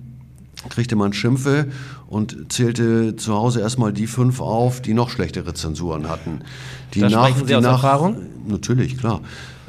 kriegte 0.69 0.95
man 0.95 1.13
Schimpfe 1.13 1.67
und 2.13 2.51
zählte 2.51 3.15
zu 3.15 3.33
Hause 3.33 3.61
erstmal 3.61 3.91
die 3.91 4.07
fünf 4.07 4.39
auf, 4.39 4.81
die 4.81 4.93
noch 4.93 5.09
schlechtere 5.09 5.53
Zensuren 5.53 6.09
hatten. 6.09 6.41
Die 6.93 7.01
da 7.01 7.09
nach, 7.09 7.27
sprechen 7.27 7.47
Sie 7.47 7.55
aus 7.55 7.63
nach, 7.63 7.83
Erfahrung? 7.83 8.17
Natürlich, 8.47 8.97
klar 8.97 9.21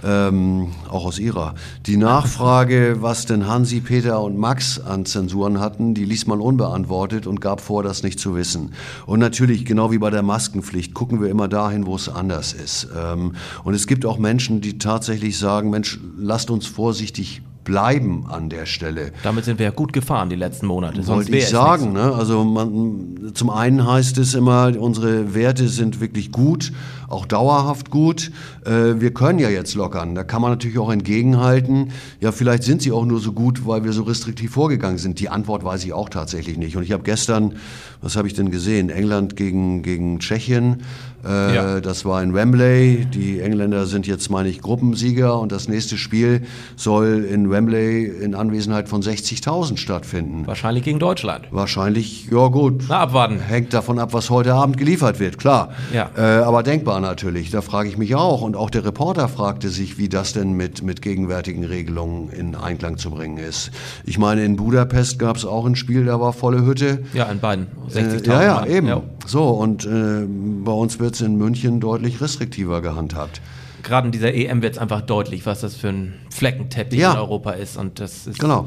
ähm, 0.04 0.68
auch 0.88 1.04
aus 1.04 1.18
ihrer. 1.18 1.54
Die 1.86 1.96
Nachfrage, 1.96 2.98
was 3.00 3.26
denn 3.26 3.46
Hansi, 3.46 3.80
Peter 3.80 4.20
und 4.22 4.36
Max 4.36 4.78
an 4.78 5.06
Zensuren 5.06 5.60
hatten, 5.60 5.94
die 5.94 6.04
ließ 6.04 6.26
man 6.26 6.40
unbeantwortet 6.40 7.26
und 7.26 7.40
gab 7.40 7.60
vor, 7.60 7.82
das 7.82 8.02
nicht 8.02 8.20
zu 8.20 8.34
wissen. 8.34 8.72
Und 9.06 9.20
natürlich, 9.20 9.64
genau 9.64 9.90
wie 9.90 9.98
bei 9.98 10.10
der 10.10 10.22
Maskenpflicht, 10.22 10.94
gucken 10.94 11.20
wir 11.20 11.28
immer 11.30 11.48
dahin, 11.48 11.86
wo 11.86 11.96
es 11.96 12.08
anders 12.08 12.52
ist. 12.52 12.88
Ähm, 12.96 13.32
und 13.64 13.74
es 13.74 13.86
gibt 13.86 14.04
auch 14.04 14.18
Menschen, 14.18 14.60
die 14.60 14.78
tatsächlich 14.78 15.38
sagen, 15.38 15.70
Mensch, 15.70 15.98
lasst 16.18 16.50
uns 16.50 16.66
vorsichtig 16.66 17.42
bleiben 17.64 18.26
an 18.28 18.48
der 18.50 18.66
Stelle. 18.66 19.12
Damit 19.22 19.44
sind 19.44 19.58
wir 19.58 19.66
ja 19.66 19.72
gut 19.72 19.92
gefahren 19.92 20.28
die 20.28 20.36
letzten 20.36 20.66
Monate. 20.66 21.06
Wollte 21.06 21.36
ich 21.36 21.48
sagen. 21.48 21.92
Ne? 21.92 22.12
Also 22.12 22.44
man, 22.44 23.32
zum 23.34 23.50
einen 23.50 23.86
heißt 23.86 24.18
es 24.18 24.34
immer, 24.34 24.72
unsere 24.78 25.34
Werte 25.34 25.68
sind 25.68 26.00
wirklich 26.00 26.30
gut, 26.30 26.72
auch 27.08 27.26
dauerhaft 27.26 27.90
gut. 27.90 28.30
Äh, 28.64 29.00
wir 29.00 29.12
können 29.12 29.38
ja 29.38 29.48
jetzt 29.48 29.74
lockern. 29.74 30.14
Da 30.14 30.24
kann 30.24 30.42
man 30.42 30.50
natürlich 30.50 30.78
auch 30.78 30.92
entgegenhalten. 30.92 31.92
Ja, 32.20 32.32
vielleicht 32.32 32.62
sind 32.62 32.82
sie 32.82 32.92
auch 32.92 33.04
nur 33.04 33.20
so 33.20 33.32
gut, 33.32 33.66
weil 33.66 33.84
wir 33.84 33.92
so 33.92 34.02
restriktiv 34.02 34.52
vorgegangen 34.52 34.98
sind. 34.98 35.18
Die 35.20 35.28
Antwort 35.28 35.64
weiß 35.64 35.84
ich 35.84 35.92
auch 35.92 36.08
tatsächlich 36.08 36.58
nicht. 36.58 36.76
Und 36.76 36.82
ich 36.82 36.92
habe 36.92 37.02
gestern, 37.02 37.54
was 38.02 38.16
habe 38.16 38.28
ich 38.28 38.34
denn 38.34 38.50
gesehen? 38.50 38.90
England 38.90 39.36
gegen, 39.36 39.82
gegen 39.82 40.18
Tschechien. 40.18 40.82
Äh, 41.26 41.54
ja. 41.54 41.80
Das 41.80 42.04
war 42.04 42.22
in 42.22 42.34
Wembley. 42.34 43.06
Die 43.06 43.40
Engländer 43.40 43.86
sind 43.86 44.06
jetzt, 44.06 44.30
meine 44.30 44.48
ich, 44.48 44.60
Gruppensieger 44.60 45.38
und 45.38 45.52
das 45.52 45.68
nächste 45.68 45.96
Spiel 45.96 46.42
soll 46.76 47.24
in 47.24 47.50
Wembley 47.50 48.04
in 48.04 48.34
Anwesenheit 48.34 48.88
von 48.88 49.02
60.000 49.02 49.76
stattfinden. 49.76 50.46
Wahrscheinlich 50.46 50.84
gegen 50.84 50.98
Deutschland. 50.98 51.46
Wahrscheinlich, 51.50 52.28
ja 52.30 52.48
gut. 52.48 52.84
Na, 52.88 53.00
abwarten. 53.00 53.38
Hängt 53.40 53.72
davon 53.72 53.98
ab, 53.98 54.12
was 54.12 54.30
heute 54.30 54.54
Abend 54.54 54.76
geliefert 54.76 55.20
wird, 55.20 55.38
klar. 55.38 55.70
Ja. 55.92 56.10
Äh, 56.16 56.42
aber 56.42 56.62
denkbar 56.62 57.00
natürlich. 57.00 57.50
Da 57.50 57.62
frage 57.62 57.88
ich 57.88 57.98
mich 57.98 58.14
auch. 58.14 58.42
Und 58.42 58.56
auch 58.56 58.70
der 58.70 58.84
Reporter 58.84 59.28
fragte 59.28 59.68
sich, 59.68 59.98
wie 59.98 60.08
das 60.08 60.32
denn 60.32 60.52
mit, 60.52 60.82
mit 60.82 61.02
gegenwärtigen 61.02 61.64
Regelungen 61.64 62.30
in 62.30 62.54
Einklang 62.54 62.98
zu 62.98 63.10
bringen 63.10 63.38
ist. 63.38 63.70
Ich 64.04 64.18
meine, 64.18 64.44
in 64.44 64.56
Budapest 64.56 65.18
gab 65.18 65.36
es 65.36 65.44
auch 65.44 65.66
ein 65.66 65.76
Spiel, 65.76 66.04
da 66.04 66.20
war 66.20 66.32
volle 66.32 66.64
Hütte. 66.64 67.04
Ja, 67.12 67.24
in 67.24 67.40
beiden. 67.40 67.66
60.000. 67.90 68.24
Äh, 68.24 68.28
ja, 68.28 68.42
ja, 68.42 68.66
eben. 68.66 68.86
Ja. 68.88 69.02
So, 69.26 69.48
und 69.48 69.84
äh, 69.86 70.26
bei 70.26 70.72
uns 70.72 70.98
wird 70.98 71.14
es 71.14 71.20
in 71.20 71.36
München 71.36 71.80
deutlich 71.80 72.20
restriktiver 72.20 72.82
gehandhabt. 72.82 73.40
Gerade 73.82 74.06
in 74.06 74.12
dieser 74.12 74.34
EM 74.34 74.62
wird 74.62 74.74
es 74.74 74.78
einfach 74.78 75.02
deutlich, 75.02 75.46
was 75.46 75.60
das 75.60 75.76
für 75.76 75.88
ein 75.88 76.14
Fleckenteppich 76.30 76.98
ja. 76.98 77.12
in 77.12 77.18
Europa 77.18 77.52
ist. 77.52 77.76
Und 77.76 78.00
das 78.00 78.26
ist. 78.26 78.38
Genau. 78.38 78.66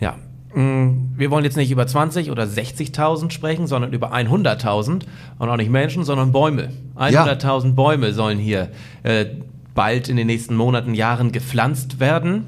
Ja. 0.00 0.16
Mm, 0.54 1.14
wir 1.16 1.30
wollen 1.30 1.44
jetzt 1.44 1.56
nicht 1.56 1.70
über 1.70 1.86
20 1.86 2.30
oder 2.30 2.44
60.000 2.44 3.30
sprechen, 3.30 3.66
sondern 3.66 3.92
über 3.92 4.12
100.000 4.12 5.02
und 5.38 5.48
auch 5.48 5.56
nicht 5.56 5.70
Menschen, 5.70 6.04
sondern 6.04 6.32
Bäume. 6.32 6.70
100.000 6.96 7.64
ja. 7.64 7.70
Bäume 7.72 8.12
sollen 8.12 8.38
hier 8.38 8.70
äh, 9.02 9.26
bald 9.74 10.08
in 10.08 10.16
den 10.16 10.26
nächsten 10.26 10.54
Monaten, 10.54 10.94
Jahren 10.94 11.32
gepflanzt 11.32 12.00
werden. 12.00 12.46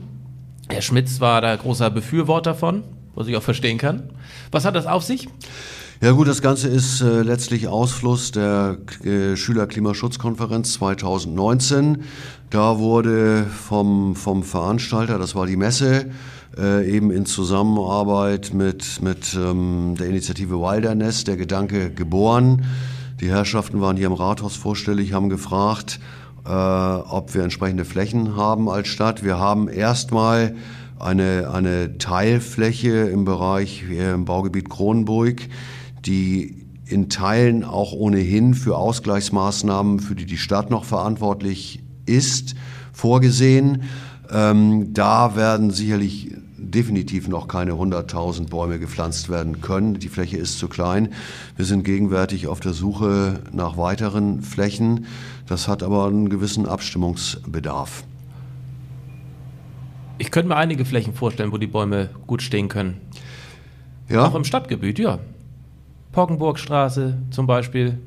Herr 0.69 0.83
Schmitz 0.83 1.21
war 1.21 1.41
da 1.41 1.55
großer 1.57 1.91
Befürworter 1.91 2.55
von, 2.55 2.83
was 3.15 3.27
ich 3.27 3.37
auch 3.37 3.43
verstehen 3.43 3.79
kann. 3.79 4.11
Was 4.51 4.65
hat 4.65 4.77
das 4.77 4.87
auf 4.87 5.03
sich? 5.03 5.29
Ja 6.03 6.13
gut, 6.13 6.29
das 6.29 6.43
Ganze 6.43 6.69
ist 6.69 7.01
äh, 7.01 7.23
letztlich 7.23 7.69
Ausfluss 7.69 8.31
der 8.31 8.77
äh, 9.03 9.35
Schülerklimaschutzkonferenz 9.35 10.75
2019. 10.75 12.03
Da 12.51 12.79
wurde 12.79 13.47
vom, 13.47 14.15
vom 14.15 14.43
Veranstalter, 14.43 15.19
das 15.19 15.35
war 15.35 15.47
die 15.47 15.57
Messe, 15.57 16.11
äh, 16.59 16.87
eben 16.87 17.11
in 17.11 17.25
Zusammenarbeit 17.25 18.53
mit, 18.53 19.01
mit 19.01 19.35
ähm, 19.41 19.95
der 19.99 20.09
Initiative 20.09 20.61
Wilderness 20.61 21.25
der 21.25 21.39
Gedanke 21.39 21.91
geboren. 21.91 22.67
Die 23.23 23.31
Herrschaften 23.31 23.81
waren 23.81 23.97
hier 23.97 24.09
im 24.09 24.13
Rathaus 24.13 24.55
vorstellig, 24.55 25.15
haben 25.15 25.31
gefragt, 25.31 25.99
äh, 26.45 26.51
ob 26.51 27.33
wir 27.35 27.43
entsprechende 27.43 27.87
Flächen 27.87 28.37
haben 28.37 28.69
als 28.69 28.89
Stadt. 28.89 29.25
Wir 29.25 29.39
haben 29.39 29.67
erstmal 29.69 30.57
eine, 30.99 31.51
eine 31.55 31.97
Teilfläche 31.97 32.91
im 32.91 33.25
Bereich 33.25 33.85
äh, 33.91 34.13
im 34.13 34.27
Baugebiet 34.27 34.69
Kronenburg, 34.69 35.41
die 36.07 36.67
in 36.87 37.09
Teilen 37.09 37.65
auch 37.65 37.93
ohnehin 37.93 38.55
für 38.55 38.77
Ausgleichsmaßnahmen, 38.77 40.01
für 40.01 40.15
die 40.15 40.27
die 40.27 40.39
Stadt 40.39 40.71
noch 40.71 40.85
verantwortlich 40.85 41.83
ist, 42.07 42.55
vorgesehen. 42.93 43.83
Ähm, 44.31 44.95
da 44.95 45.37
werden 45.37 45.71
sicherlich 45.71 46.33
definitiv 46.57 47.29
noch 47.29 47.49
keine 47.49 47.73
100.000 47.73 48.49
Bäume 48.49 48.79
gepflanzt 48.79 49.29
werden 49.29 49.61
können. 49.61 49.99
Die 49.99 50.09
Fläche 50.09 50.37
ist 50.37 50.59
zu 50.59 50.69
klein. 50.69 51.11
Wir 51.57 51.65
sind 51.65 51.85
gegenwärtig 51.85 52.47
auf 52.47 52.61
der 52.61 52.73
Suche 52.73 53.41
nach 53.53 53.77
weiteren 53.77 54.43
Flächen. 54.43 55.07
Das 55.47 55.69
hat 55.69 55.83
aber 55.83 56.07
einen 56.07 56.29
gewissen 56.29 56.67
Abstimmungsbedarf. 56.67 58.05
Ich 60.19 60.31
könnte 60.31 60.49
mir 60.49 60.57
einige 60.57 60.85
Flächen 60.85 61.15
vorstellen, 61.15 61.53
wo 61.53 61.59
die 61.59 61.67
Bäume 61.67 62.11
gut 62.27 62.43
stehen 62.43 62.69
können. 62.69 63.01
Ja? 64.09 64.27
Auch 64.27 64.35
im 64.35 64.45
Stadtgebiet, 64.45 64.99
ja. 64.99 65.19
Poggenburgstraße 66.17 67.19
zum 67.31 67.47
Beispiel. 67.47 67.99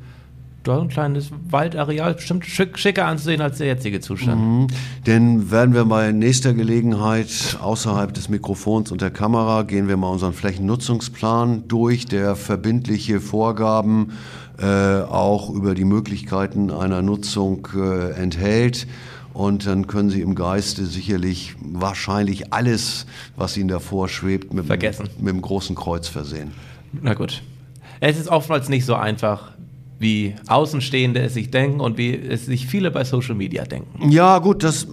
Da 0.63 0.81
ein 0.81 0.87
kleines 0.89 1.31
Waldareal, 1.49 2.15
bestimmt 2.15 2.43
schick, 2.43 2.79
schicker 2.79 3.05
anzusehen 3.05 3.39
als 3.39 3.59
der 3.59 3.67
jetzige 3.67 4.01
Zustand. 4.01 4.41
Mhm. 4.41 4.67
Denn 5.05 5.51
werden 5.51 5.75
wir 5.75 5.85
bei 5.85 6.11
nächster 6.11 6.55
Gelegenheit 6.55 7.57
außerhalb 7.61 8.11
des 8.11 8.27
Mikrofons 8.27 8.91
und 8.91 9.01
der 9.01 9.11
Kamera, 9.11 9.61
gehen 9.61 9.87
wir 9.87 9.95
mal 9.95 10.09
unseren 10.09 10.33
Flächennutzungsplan 10.33 11.67
durch, 11.67 12.07
der 12.07 12.35
verbindliche 12.35 13.21
Vorgaben 13.21 14.13
äh, 14.57 14.65
auch 14.65 15.51
über 15.51 15.75
die 15.75 15.85
Möglichkeiten 15.85 16.71
einer 16.71 17.03
Nutzung 17.03 17.67
äh, 17.75 18.13
enthält. 18.13 18.87
Und 19.33 19.67
dann 19.67 19.85
können 19.85 20.09
Sie 20.09 20.21
im 20.21 20.33
Geiste 20.33 20.87
sicherlich 20.87 21.55
wahrscheinlich 21.61 22.51
alles, 22.51 23.05
was 23.37 23.55
Ihnen 23.55 23.69
davor 23.69 24.09
schwebt, 24.09 24.51
mit, 24.51 24.65
Vergessen. 24.65 25.07
mit 25.19 25.27
dem 25.27 25.41
großen 25.41 25.75
Kreuz 25.75 26.07
versehen. 26.07 26.51
Na 26.91 27.13
gut. 27.13 27.43
Es 27.99 28.17
ist 28.17 28.27
oftmals 28.29 28.69
nicht 28.69 28.85
so 28.85 28.95
einfach, 28.95 29.51
wie 29.99 30.35
Außenstehende 30.47 31.19
es 31.21 31.33
sich 31.33 31.51
denken 31.51 31.79
und 31.81 31.97
wie 31.97 32.15
es 32.15 32.45
sich 32.45 32.67
viele 32.67 32.91
bei 32.91 33.03
Social 33.03 33.35
Media 33.35 33.65
denken. 33.65 34.09
Ja, 34.11 34.39
gut, 34.39 34.63
das 34.63 34.87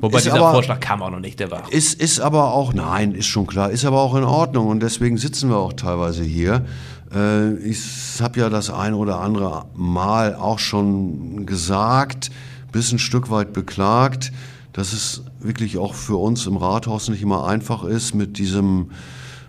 Wobei 0.00 0.18
Ist 0.18 0.26
dieser 0.26 0.36
aber- 0.36 0.52
Vorschlag 0.52 0.80
kam 0.80 1.02
auch 1.02 1.10
noch 1.10 1.20
nicht, 1.20 1.40
der 1.40 1.50
war. 1.50 1.72
Ist, 1.72 1.98
ist 1.98 2.20
aber 2.20 2.52
auch, 2.52 2.74
nein, 2.74 3.12
ist 3.12 3.24
schon 3.26 3.46
klar, 3.46 3.70
ist 3.70 3.86
aber 3.86 4.02
auch 4.02 4.14
in 4.16 4.24
Ordnung 4.24 4.66
und 4.66 4.80
deswegen 4.80 5.16
sitzen 5.16 5.48
wir 5.48 5.56
auch 5.56 5.72
teilweise 5.72 6.22
hier. 6.24 6.66
Äh, 7.14 7.54
ich 7.54 7.80
habe 8.20 8.38
ja 8.40 8.50
das 8.50 8.68
ein 8.68 8.92
oder 8.92 9.20
andere 9.20 9.64
Mal 9.74 10.34
auch 10.34 10.58
schon 10.58 11.46
gesagt, 11.46 12.30
bis 12.70 12.92
ein 12.92 12.98
Stück 12.98 13.30
weit 13.30 13.54
beklagt, 13.54 14.30
dass 14.74 14.92
es 14.92 15.22
wirklich 15.40 15.78
auch 15.78 15.94
für 15.94 16.16
uns 16.16 16.46
im 16.46 16.58
Rathaus 16.58 17.08
nicht 17.08 17.22
immer 17.22 17.46
einfach 17.46 17.84
ist, 17.84 18.14
mit 18.14 18.36
diesem 18.36 18.90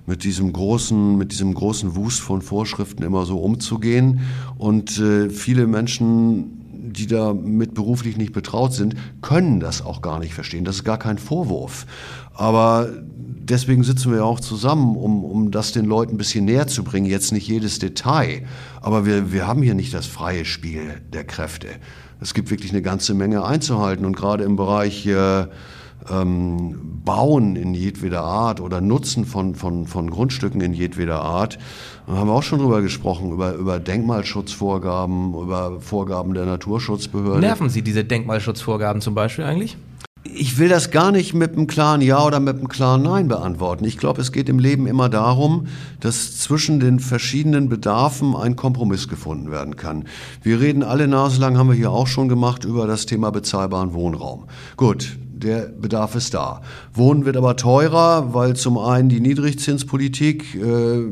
mit 0.06 0.24
diesem 0.24 0.54
großen, 0.54 1.18
mit 1.18 1.32
diesem 1.32 1.54
großen 1.54 1.96
Wust 1.96 2.20
von 2.20 2.42
Vorschriften 2.42 3.04
immer 3.04 3.26
so 3.26 3.40
umzugehen. 3.40 4.22
Und 4.58 5.00
äh, 5.00 5.30
viele 5.30 5.68
Menschen, 5.68 6.62
die 6.92 7.08
da 7.08 7.34
mit 7.34 7.74
beruflich 7.74 8.18
nicht 8.18 8.34
betraut 8.34 8.74
sind, 8.74 8.96
können 9.22 9.60
das 9.60 9.82
auch 9.82 10.02
gar 10.02 10.20
nicht 10.20 10.34
verstehen. 10.34 10.66
Das 10.66 10.78
ist 10.78 10.84
gar 10.84 11.00
kein 11.00 11.18
Vorwurf. 11.18 11.86
Aber 12.34 12.90
deswegen 13.18 13.84
sitzen 13.84 14.12
wir 14.12 14.20
ja 14.20 14.24
auch 14.24 14.40
zusammen, 14.40 14.96
um, 14.96 15.24
um 15.24 15.52
das 15.52 15.72
den 15.72 15.86
Leuten 15.86 16.16
ein 16.16 16.18
bisschen 16.18 16.46
näher 16.46 16.68
zu 16.68 16.84
bringen. 16.84 17.06
Jetzt 17.06 17.32
nicht 17.32 17.48
jedes 17.48 17.80
Detail, 17.80 18.44
aber 18.82 19.06
wir, 19.06 19.32
wir 19.32 19.48
haben 19.48 19.62
hier 19.62 19.76
nicht 19.76 19.94
das 19.94 20.06
freie 20.06 20.46
Spiel 20.46 21.02
der 21.14 21.24
Kräfte. 21.24 21.68
Es 22.22 22.34
gibt 22.34 22.50
wirklich 22.50 22.72
eine 22.72 22.82
ganze 22.82 23.14
Menge 23.14 23.44
einzuhalten 23.44 24.06
und 24.06 24.16
gerade 24.16 24.44
im 24.44 24.56
Bereich 24.56 25.06
äh, 25.06 25.48
ähm, 26.12 27.02
Bauen 27.04 27.56
in 27.56 27.74
jedweder 27.74 28.24
Art 28.24 28.62
oder 28.62 28.82
Nutzen 28.82 29.26
von, 29.26 29.56
von, 29.56 29.88
von 29.88 30.10
Grundstücken 30.10 30.62
in 30.62 30.74
jedweder 30.74 31.22
Art. 31.22 31.58
Da 32.08 32.14
haben 32.14 32.28
wir 32.28 32.34
auch 32.34 32.44
schon 32.44 32.60
drüber 32.60 32.82
gesprochen, 32.82 33.32
über, 33.32 33.54
über 33.54 33.80
Denkmalschutzvorgaben, 33.80 35.34
über 35.34 35.80
Vorgaben 35.82 36.34
der 36.34 36.46
Naturschutzbehörde. 36.46 37.40
Nerven 37.40 37.70
Sie 37.70 37.82
diese 37.82 38.04
Denkmalschutzvorgaben 38.04 39.02
zum 39.02 39.16
Beispiel 39.16 39.46
eigentlich? 39.46 39.78
Ich 40.28 40.58
will 40.58 40.70
das 40.70 40.90
gar 40.90 41.12
nicht 41.12 41.36
mit 41.36 41.54
einem 41.54 41.68
klaren 41.68 42.02
Ja 42.02 42.26
oder 42.26 42.40
mit 42.40 42.58
einem 42.58 42.68
klaren 42.68 43.04
Nein 43.04 43.28
beantworten. 43.28 43.86
Ich 43.86 43.98
glaube, 43.98 44.22
es 44.22 44.32
geht 44.32 44.50
im 44.50 44.58
Leben 44.58 44.88
immer 44.88 45.08
darum, 45.08 45.68
dass 46.00 46.40
zwischen 46.40 46.80
den 46.80 47.00
verschiedenen 47.00 47.70
Bedarfen 47.70 48.36
ein 48.36 48.56
Kompromiss 48.56 49.08
gefunden 49.08 49.52
werden 49.52 49.76
kann. 49.76 50.06
Wir 50.42 50.60
reden 50.60 50.82
alle 50.82 51.08
naselang, 51.08 51.58
haben 51.58 51.70
wir 51.70 51.76
hier 51.76 51.92
auch 51.92 52.08
schon 52.08 52.28
gemacht, 52.28 52.66
über 52.66 52.88
das 52.88 53.06
Thema 53.06 53.32
bezahlbaren 53.32 53.94
Wohnraum. 53.94 54.46
Gut, 54.78 55.16
der 55.36 55.68
Bedarf 55.68 56.16
ist 56.16 56.34
da. 56.34 56.62
Wohnen 56.94 57.26
wird 57.26 57.38
aber 57.38 57.56
teurer, 57.56 58.34
weil 58.34 58.56
zum 58.56 58.78
einen 58.78 59.10
die 59.10 59.20
Niedrigzinspolitik 59.20 60.56
äh, 60.56 61.04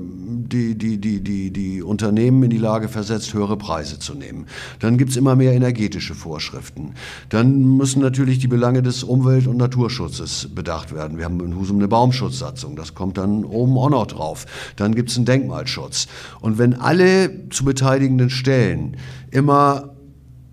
die, 0.54 0.78
die, 0.78 0.98
die, 0.98 1.22
die, 1.22 1.52
die 1.52 1.82
Unternehmen 1.82 2.44
in 2.44 2.50
die 2.50 2.58
Lage 2.58 2.88
versetzt, 2.88 3.34
höhere 3.34 3.58
Preise 3.58 4.00
zu 4.00 4.14
nehmen. 4.14 4.46
Dann 4.80 4.98
gibt's 4.98 5.16
immer 5.16 5.36
mehr 5.36 5.54
energetische 5.54 6.16
Vorschriften. 6.16 6.94
Dann 7.30 7.78
müssen 7.78 8.02
natürlich 8.02 8.40
die 8.40 8.48
Belange 8.48 8.82
des 8.82 9.04
Umwelt- 9.04 9.48
und 9.48 9.58
Naturschutzes 9.58 10.50
bedacht 10.54 10.94
werden. 10.94 11.18
Wir 11.18 11.26
haben 11.26 11.40
in 11.42 11.56
Husum 11.56 11.78
eine 11.78 11.88
Baumschutzsatzung, 11.88 12.76
das 12.76 12.96
kommt 12.96 13.18
dann 13.18 13.44
oben 13.44 13.78
auch 13.78 13.90
noch 13.90 14.08
drauf. 14.08 14.46
Dann 14.76 14.96
gibt's 14.96 15.18
einen 15.18 15.26
Denkmalschutz. 15.26 16.08
Und 16.40 16.58
wenn 16.58 16.74
alle 16.74 17.50
zu 17.50 17.66
beteiligenden 17.66 18.30
Stellen 18.30 18.98
immer 19.32 19.96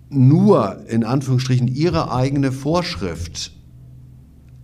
nur 0.09 0.85
in 0.87 1.03
Anführungsstrichen 1.03 1.67
ihre 1.67 2.11
eigene 2.11 2.51
Vorschrift 2.51 3.53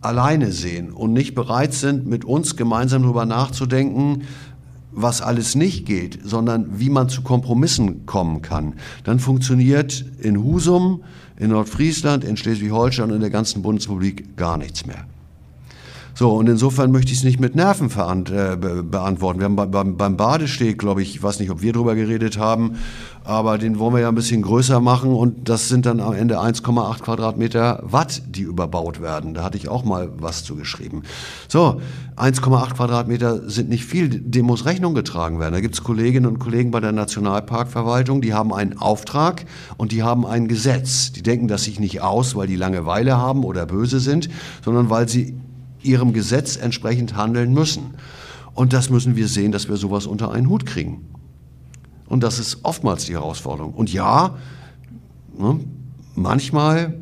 alleine 0.08 0.52
sehen 0.52 0.92
und 0.92 1.14
nicht 1.14 1.36
bereit 1.36 1.74
sind, 1.74 2.08
mit 2.08 2.26
uns 2.26 2.56
gemeinsam 2.56 3.04
darüber 3.04 3.26
nachzudenken, 3.26 4.24
was 4.92 5.22
alles 5.22 5.54
nicht 5.54 5.86
geht, 5.86 6.20
sondern 6.24 6.80
wie 6.80 6.90
man 6.90 7.08
zu 7.10 7.22
Kompromissen 7.22 8.06
kommen 8.08 8.42
kann, 8.42 8.74
dann 9.04 9.20
funktioniert 9.20 10.04
in 10.20 10.44
Husum, 10.44 11.04
in 11.38 11.52
Nordfriesland, 11.52 12.24
in 12.24 12.36
Schleswig-Holstein 12.36 13.10
und 13.10 13.16
in 13.16 13.22
der 13.22 13.30
ganzen 13.30 13.62
Bundesrepublik 13.62 14.36
gar 14.38 14.58
nichts 14.58 14.88
mehr. 14.88 15.06
So, 16.18 16.32
und 16.32 16.50
insofern 16.50 16.92
möchte 16.92 17.12
ich 17.12 17.20
es 17.20 17.24
nicht 17.24 17.40
mit 17.40 17.54
Nerven 17.54 17.92
äh, 17.92 18.58
be 18.58 18.82
beantworten. 18.82 19.38
Wir 19.38 19.46
haben 19.46 19.56
bei, 19.56 19.68
beim, 19.68 19.98
beim 19.98 20.18
Badesteg, 20.18 20.80
glaube 20.80 21.04
ich, 21.04 21.14
ich 21.14 21.22
weiß 21.22 21.40
nicht, 21.40 21.52
ob 21.52 21.62
wir 21.62 21.74
drüber 21.74 21.94
geredet 21.94 22.40
haben, 22.40 22.78
aber 23.24 23.60
den 23.60 23.78
wollen 23.78 23.94
wir 23.94 24.02
ja 24.02 24.10
ein 24.10 24.16
bisschen 24.16 24.42
größer 24.42 24.80
machen 24.80 25.12
und 25.14 25.48
das 25.48 25.68
sind 25.70 25.86
dann 25.86 26.00
am 26.00 26.14
Ende 26.14 26.40
1,8 26.40 27.04
Quadratmeter 27.04 27.84
Watt, 27.84 28.24
die 28.30 28.42
überbaut 28.42 29.00
werden. 29.00 29.36
Da 29.36 29.44
hatte 29.44 29.58
ich 29.58 29.70
auch 29.70 29.86
mal 29.86 30.10
was 30.18 30.44
zu 30.44 30.56
geschrieben. 30.56 31.04
So, 31.50 31.82
1,8 32.16 32.74
Quadratmeter 32.74 33.48
sind 33.48 33.70
nicht 33.70 33.86
viel, 33.86 34.10
dem 34.10 34.48
muss 34.48 34.66
Rechnung 34.66 34.96
getragen 34.96 35.40
werden. 35.40 35.54
Da 35.54 35.62
gibt 35.62 35.76
es 35.76 35.84
Kolleginnen 35.84 36.26
und 36.26 36.40
Kollegen 36.40 36.72
bei 36.72 36.80
der 36.80 36.94
Nationalparkverwaltung, 36.94 38.22
die 38.22 38.34
haben 38.34 38.56
einen 38.56 38.80
Auftrag 38.80 39.46
und 39.78 39.92
die 39.92 40.02
haben 40.02 40.26
ein 40.26 40.48
Gesetz. 40.48 41.12
Die 41.12 41.22
denken 41.22 41.48
das 41.48 41.66
sich 41.66 41.80
nicht 41.80 42.02
aus, 42.02 42.36
weil 42.36 42.48
die 42.48 42.56
Langeweile 42.56 43.18
haben 43.18 43.44
oder 43.44 43.68
böse 43.68 44.00
sind, 44.00 44.30
sondern 44.64 44.90
weil 44.90 45.08
sie 45.08 45.36
ihrem 45.82 46.14
Gesetz 46.14 46.58
entsprechend 46.58 47.16
handeln 47.16 47.54
müssen. 47.54 47.96
Und 48.54 48.74
das 48.74 48.90
müssen 48.90 49.16
wir 49.16 49.28
sehen, 49.28 49.52
dass 49.52 49.70
wir 49.70 49.78
sowas 49.78 50.08
unter 50.08 50.32
einen 50.32 50.50
Hut 50.50 50.66
kriegen. 50.66 51.06
Und 52.08 52.24
das 52.24 52.40
ist 52.40 52.60
oftmals 52.64 53.06
die 53.06 53.14
Herausforderung. 53.14 53.74
Und 53.74 53.92
ja, 53.92 54.36
ne, 55.38 55.60
manchmal 56.16 56.96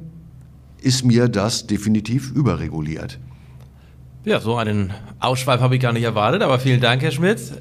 ist 0.82 1.06
mir 1.06 1.28
das 1.28 1.68
definitiv 1.68 2.32
überreguliert. 2.32 3.20
Ja, 4.26 4.40
so 4.40 4.56
einen 4.56 4.92
Ausschweif 5.20 5.62
habe 5.62 5.76
ich 5.76 5.82
gar 5.82 5.94
nicht 5.94 6.04
erwartet, 6.04 6.42
aber 6.42 6.60
vielen 6.60 6.82
Dank, 6.82 7.02
Herr 7.04 7.12
Schmitz. 7.12 7.54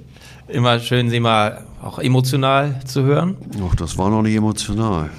Immer 0.48 0.78
schön, 0.80 1.10
Sie 1.10 1.20
mal 1.20 1.64
auch 1.82 1.98
emotional 1.98 2.80
zu 2.84 3.02
hören. 3.02 3.36
Ach, 3.66 3.74
das 3.74 3.96
war 3.96 4.10
noch 4.10 4.22
nicht 4.22 4.34
emotional. 4.34 5.10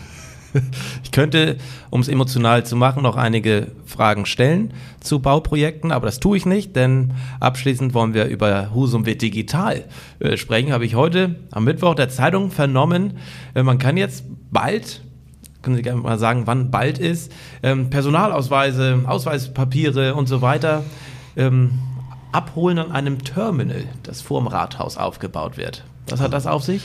Ich 1.04 1.12
könnte, 1.12 1.58
um 1.89 2.02
es 2.02 2.08
emotional 2.08 2.65
zu 2.65 2.76
machen, 2.76 3.04
noch 3.04 3.15
einige 3.15 3.68
Fragen 3.86 4.26
stellen 4.26 4.74
zu 5.00 5.20
Bauprojekten, 5.20 5.91
aber 5.91 6.06
das 6.06 6.20
tue 6.20 6.38
ich 6.38 6.46
nicht, 6.46 6.76
denn 6.76 7.13
abschließend 7.39 7.94
wollen 7.94 8.13
wir 8.13 8.26
über 8.26 8.74
Husum 8.74 9.06
wird 9.06 9.22
digital 9.22 9.86
äh, 10.20 10.38
sprechen. 10.38 10.74
Habe 10.74 10.86
ich 10.86 10.96
heute 10.96 11.36
am 11.52 11.63
Mittwoch 11.63 11.96
der 11.96 12.10
Zeitung 12.10 12.52
vernommen. 12.52 13.18
Äh, 13.54 13.63
man 13.63 13.78
kann 13.78 13.98
jetzt 13.98 14.26
bald, 14.52 15.02
können 15.62 15.76
Sie 15.76 15.82
gerne 15.82 16.02
mal 16.02 16.20
sagen, 16.20 16.44
wann 16.46 16.72
bald 16.72 17.00
ist, 17.00 17.32
ähm, 17.63 17.89
Personalausweise, 17.89 19.04
Ausweispapiere 19.06 20.15
und 20.15 20.28
so 20.28 20.41
weiter 20.41 20.84
ähm, 21.38 21.80
abholen 22.32 22.80
an 22.80 22.91
einem 22.91 23.24
Terminal, 23.24 23.86
das 24.04 24.22
vor 24.22 24.41
dem 24.41 24.48
Rathaus 24.48 24.98
aufgebaut 24.98 25.58
wird. 25.58 25.86
Was 26.10 26.20
hat 26.20 26.34
das 26.34 26.48
auf 26.48 26.63
sich? 26.63 26.82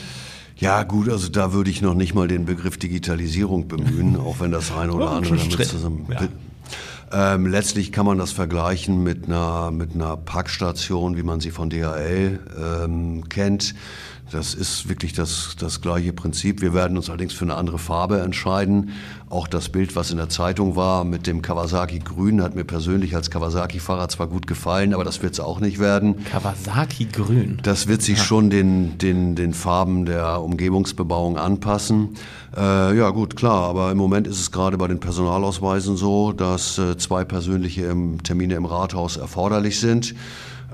Ja, 0.61 0.83
gut, 0.83 1.09
also 1.09 1.27
da 1.27 1.53
würde 1.53 1.71
ich 1.71 1.81
noch 1.81 1.95
nicht 1.95 2.13
mal 2.13 2.27
den 2.27 2.45
Begriff 2.45 2.77
Digitalisierung 2.77 3.67
bemühen, 3.67 4.15
auch 4.15 4.39
wenn 4.39 4.51
das 4.51 4.71
eine 4.71 4.93
oder 4.93 5.05
Oh, 5.11 5.15
andere 5.15 5.35
damit 5.35 5.67
zusammen. 5.67 6.05
Ja. 6.09 7.33
Ähm, 7.33 7.47
letztlich 7.47 7.91
kann 7.91 8.05
man 8.05 8.19
das 8.19 8.31
vergleichen 8.31 9.01
mit 9.01 9.25
einer, 9.25 9.71
mit 9.71 9.95
einer 9.95 10.15
Packstation, 10.17 11.17
wie 11.17 11.23
man 11.23 11.39
sie 11.39 11.49
von 11.49 11.71
DHL 11.71 12.39
ähm, 12.85 13.27
kennt. 13.27 13.73
Das 14.31 14.53
ist 14.53 14.87
wirklich 14.87 15.13
das, 15.13 15.55
das 15.59 15.81
gleiche 15.81 16.13
Prinzip. 16.13 16.61
Wir 16.61 16.75
werden 16.75 16.95
uns 16.95 17.09
allerdings 17.09 17.33
für 17.33 17.43
eine 17.43 17.55
andere 17.55 17.79
Farbe 17.79 18.21
entscheiden. 18.21 18.91
Auch 19.31 19.47
das 19.47 19.69
Bild, 19.69 19.95
was 19.95 20.11
in 20.11 20.17
der 20.17 20.27
Zeitung 20.27 20.75
war 20.75 21.05
mit 21.05 21.25
dem 21.25 21.41
Kawasaki 21.41 21.99
Grün, 21.99 22.43
hat 22.43 22.53
mir 22.53 22.65
persönlich 22.65 23.15
als 23.15 23.31
Kawasaki-Fahrer 23.31 24.09
zwar 24.09 24.27
gut 24.27 24.45
gefallen, 24.45 24.93
aber 24.93 25.05
das 25.05 25.23
wird 25.23 25.31
es 25.31 25.39
auch 25.39 25.61
nicht 25.61 25.79
werden. 25.79 26.25
Kawasaki 26.25 27.05
Grün. 27.05 27.57
Das 27.63 27.87
wird 27.87 28.01
sich 28.01 28.21
schon 28.21 28.49
den, 28.49 28.97
den, 28.97 29.35
den 29.35 29.53
Farben 29.53 30.03
der 30.05 30.41
Umgebungsbebauung 30.41 31.37
anpassen. 31.37 32.09
Äh, 32.57 32.97
ja, 32.97 33.09
gut, 33.11 33.37
klar, 33.37 33.69
aber 33.69 33.89
im 33.89 33.97
Moment 33.97 34.27
ist 34.27 34.41
es 34.41 34.51
gerade 34.51 34.77
bei 34.77 34.89
den 34.89 34.99
Personalausweisen 34.99 35.95
so, 35.95 36.33
dass 36.33 36.77
äh, 36.77 36.97
zwei 36.97 37.23
persönliche 37.23 37.85
im, 37.85 38.21
Termine 38.23 38.55
im 38.55 38.65
Rathaus 38.65 39.15
erforderlich 39.15 39.79
sind. 39.79 40.13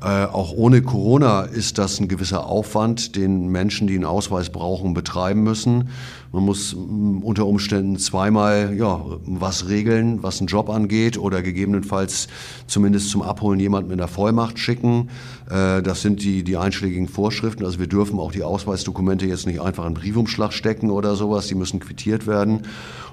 Äh, 0.02 0.26
auch 0.26 0.52
ohne 0.52 0.82
Corona 0.82 1.42
ist 1.42 1.78
das 1.78 2.00
ein 2.00 2.08
gewisser 2.08 2.46
Aufwand, 2.46 3.16
den 3.16 3.48
Menschen, 3.48 3.88
die 3.88 3.96
einen 3.96 4.06
Ausweis 4.06 4.52
brauchen, 4.52 4.94
betreiben 4.94 5.44
müssen. 5.44 5.90
Man 6.32 6.44
muss 6.44 6.76
mm, 6.76 7.20
unter 7.20 7.46
Umständen 7.46 7.98
zweimal 7.98 8.74
ja, 8.76 9.02
was 9.26 9.70
regeln, 9.70 10.24
was 10.24 10.40
einen 10.40 10.48
Job 10.48 10.70
angeht 10.70 11.18
oder 11.18 11.42
gegebenenfalls 11.42 12.28
zumindest 12.68 13.10
zum 13.10 13.22
Abholen 13.22 13.60
jemanden 13.60 13.90
mit 13.90 14.00
einer 14.00 14.08
Vollmacht 14.08 14.60
schicken. 14.60 15.10
Äh, 15.50 15.82
das 15.82 16.02
sind 16.02 16.24
die, 16.24 16.44
die 16.44 16.58
einschlägigen 16.58 17.08
Vorschriften. 17.08 17.66
Also 17.66 17.80
wir 17.80 17.88
dürfen 17.88 18.20
auch 18.20 18.32
die 18.32 18.44
Ausweisdokumente 18.44 19.26
jetzt 19.26 19.48
nicht 19.48 19.62
einfach 19.62 19.86
in 19.86 19.94
Briefumschlag 19.94 20.54
stecken 20.54 20.92
oder 20.92 21.16
sowas. 21.16 21.48
Die 21.48 21.56
müssen 21.56 21.80
quittiert 21.80 22.28
werden. 22.28 22.64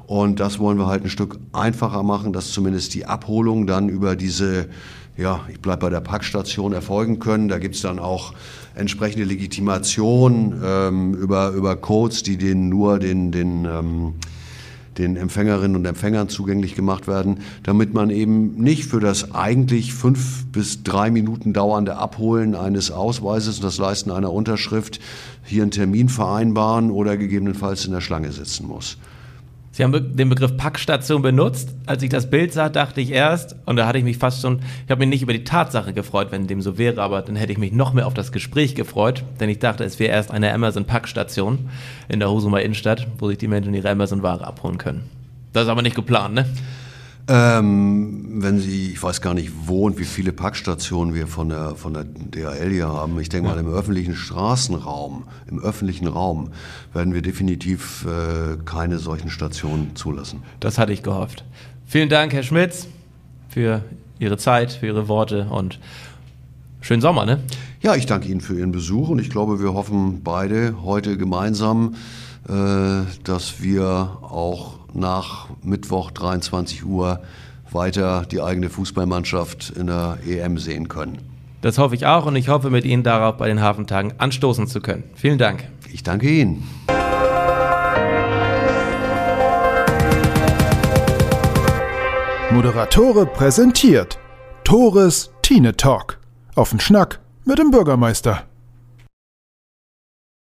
Und 0.07 0.41
das 0.41 0.59
wollen 0.59 0.79
wir 0.79 0.87
halt 0.87 1.05
ein 1.05 1.11
Stück 1.11 1.39
einfacher 1.53 2.03
machen, 2.03 2.33
dass 2.33 2.53
zumindest 2.53 2.95
die 2.95 3.07
Abholung 3.07 3.67
dann 3.67 3.89
über 3.89 4.17
diese 4.17 4.69
ja, 5.17 5.41
ich 5.49 5.61
bleibe 5.61 5.83
bei 5.83 5.91
der 5.91 6.01
Packstation 6.01 6.73
erfolgen 6.73 7.19
können. 7.21 7.49
Da 7.49 7.59
gibt's 7.59 7.83
dann 7.83 7.99
auch 7.99 8.35
entsprechende 8.75 9.25
Legitimation 9.25 10.61
ähm, 10.65 11.15
über, 11.15 11.51
über 11.51 11.77
Codes, 11.77 12.23
die 12.23 12.37
den 12.37 12.69
nur 12.69 12.99
den, 12.99 13.31
den, 13.31 13.65
ähm, 13.65 14.15
den 14.99 15.17
Empfängerinnen 15.17 15.77
und 15.77 15.85
Empfängern 15.85 16.29
zugänglich 16.29 16.75
gemacht 16.75 17.07
werden, 17.07 17.39
damit 17.63 17.95
man 17.95 18.11
eben 18.11 18.55
nicht 18.57 18.85
für 18.85 19.01
das 19.01 19.35
eigentlich 19.35 19.95
fünf 19.95 20.47
bis 20.47 20.83
drei 20.83 21.11
Minuten 21.11 21.53
dauernde 21.53 21.97
Abholen 21.97 22.55
eines 22.55 22.91
Ausweises 22.91 23.57
und 23.57 23.65
das 23.65 23.79
Leisten 23.79 24.11
einer 24.11 24.33
Unterschrift 24.33 25.01
hier 25.45 25.63
einen 25.63 25.71
Termin 25.71 26.09
vereinbaren 26.09 26.91
oder 26.91 27.17
gegebenenfalls 27.17 27.85
in 27.85 27.93
der 27.93 28.01
Schlange 28.01 28.33
sitzen 28.33 28.67
muss. 28.67 28.99
Sie 29.75 29.83
haben 29.83 29.91
be- 29.91 30.01
den 30.01 30.29
Begriff 30.29 30.57
Packstation 30.57 31.21
benutzt. 31.21 31.75
Als 31.85 32.01
ich 32.05 32.09
das 32.09 32.31
Bild 32.31 32.53
sah, 32.53 32.69
dachte 32.69 33.01
ich 33.01 33.11
erst, 33.11 33.57
und 33.67 33.75
da 33.75 33.89
hatte 33.89 33.99
ich 33.99 34.05
mich 34.05 34.19
fast 34.19 34.41
schon, 34.41 34.61
ich 34.85 34.91
habe 34.93 35.01
mich 35.01 35.09
nicht 35.09 35.23
über 35.23 35.33
die 35.33 35.43
Tatsache 35.43 35.93
gefreut, 35.93 36.29
wenn 36.31 36.47
dem 36.47 36.63
so 36.63 36.79
wäre, 36.79 37.03
aber 37.03 37.23
dann 37.23 37.35
hätte 37.35 37.51
ich 37.51 37.59
mich 37.59 37.73
noch 37.73 37.93
mehr 37.93 38.07
auf 38.07 38.15
das 38.15 38.31
Gespräch 38.31 38.77
gefreut, 38.77 39.25
denn 39.41 39.49
ich 39.49 39.59
dachte, 39.59 39.83
es 39.83 39.99
wäre 39.99 40.13
erst 40.13 40.31
eine 40.31 40.53
Amazon-Packstation 40.55 41.59
in 42.09 42.21
der 42.21 42.31
Husumer 42.31 42.63
Innenstadt, 42.63 43.09
wo 43.19 43.27
sich 43.29 43.39
die 43.39 43.49
Menschen 43.49 43.75
ihre 43.75 43.91
Amazon-Ware 43.91 44.47
abholen 44.47 44.79
können. 44.79 45.11
Das 45.53 45.65
ist 45.65 45.69
aber 45.69 45.83
nicht 45.83 45.97
geplant, 45.97 46.35
ne? 46.37 46.47
Ähm, 47.27 48.43
wenn 48.43 48.59
Sie, 48.59 48.93
ich 48.93 49.03
weiß 49.03 49.23
gar 49.23 49.33
nicht, 49.33 49.51
wo 49.65 49.87
und 49.87 49.99
wie 49.99 50.05
viele 50.05 50.33
Packstationen 50.33 51.15
wir 51.15 51.27
von 51.27 51.49
der, 51.49 51.75
von 51.75 51.95
der 51.95 52.05
DHL 52.05 52.71
hier 52.71 52.89
haben. 52.89 53.19
Ich 53.19 53.31
denke 53.31 53.49
mal, 53.49 53.59
im 53.59 53.69
öffentlichen 53.69 54.15
Straßenraum, 54.15 55.25
im 55.49 55.59
öffentlichen 55.59 56.07
Raum 56.07 56.51
werden 56.93 57.15
wir 57.15 57.23
definitiv 57.23 58.07
äh, 58.07 58.59
keine 58.67 58.99
solchen 58.99 59.31
Stationen 59.31 59.97
zulassen. 59.97 60.43
Das 60.61 60.77
hatte 60.77 60.93
ich 60.93 61.03
gehofft. 61.03 61.45
Vielen 61.87 62.11
Dank, 62.11 62.35
Herr 62.35 62.43
Schmitz, 62.43 62.89
für 63.49 63.83
Ihre 64.19 64.37
Zeit, 64.37 64.73
für 64.73 64.87
Ihre 64.87 65.09
Worte 65.09 65.47
und 65.51 65.79
schönen 66.83 67.01
Sommer, 67.01 67.25
ne? 67.25 67.41
Ja, 67.81 67.95
ich 67.95 68.05
danke 68.05 68.29
Ihnen 68.29 68.43
für 68.43 68.59
Ihren 68.59 68.73
Besuch 68.73 69.09
und 69.09 69.19
ich 69.19 69.31
glaube, 69.31 69.63
wir 69.63 69.73
hoffen 69.73 70.23
beide 70.23 70.83
heute 70.83 71.17
gemeinsam, 71.17 71.95
dass 72.47 73.63
wir 73.63 74.19
auch 74.23 74.75
nach 74.93 75.49
Mittwoch 75.63 76.11
23 76.11 76.85
Uhr 76.85 77.21
weiter 77.73 78.25
die 78.31 78.41
eigene 78.41 78.71
Fußballmannschaft 78.71 79.71
in 79.71 79.87
der 79.89 80.19
EM 80.27 80.59
sehen 80.59 80.89
können. 80.89 81.19
Das 81.61 81.79
hoffe 81.79 81.95
ich 81.95 82.07
auch 82.07 82.27
und 82.27 82.37
ich 82.37 82.49
hoffe 82.49 82.71
mit 82.71 82.85
Ihnen 82.85 83.03
darauf, 83.03 83.39
bei 83.39 83.49
den 83.49 83.61
Hafentagen 83.61 84.13
anstoßen 84.19 84.67
zu 84.67 84.81
können. 84.81 85.05
Vielen 85.15 85.39
Dank. 85.39 85.65
Ich 85.93 86.03
danke 86.03 86.29
Ihnen. 86.29 86.63
Moderatore 92.51 93.27
präsentiert 93.27 94.19
Tores 94.63 95.33
Tine 95.43 95.77
Talk. 95.77 96.19
Auf 96.55 96.71
den 96.71 96.81
Schnack 96.81 97.21
mit 97.45 97.59
dem 97.59 97.71
Bürgermeister. 97.71 98.45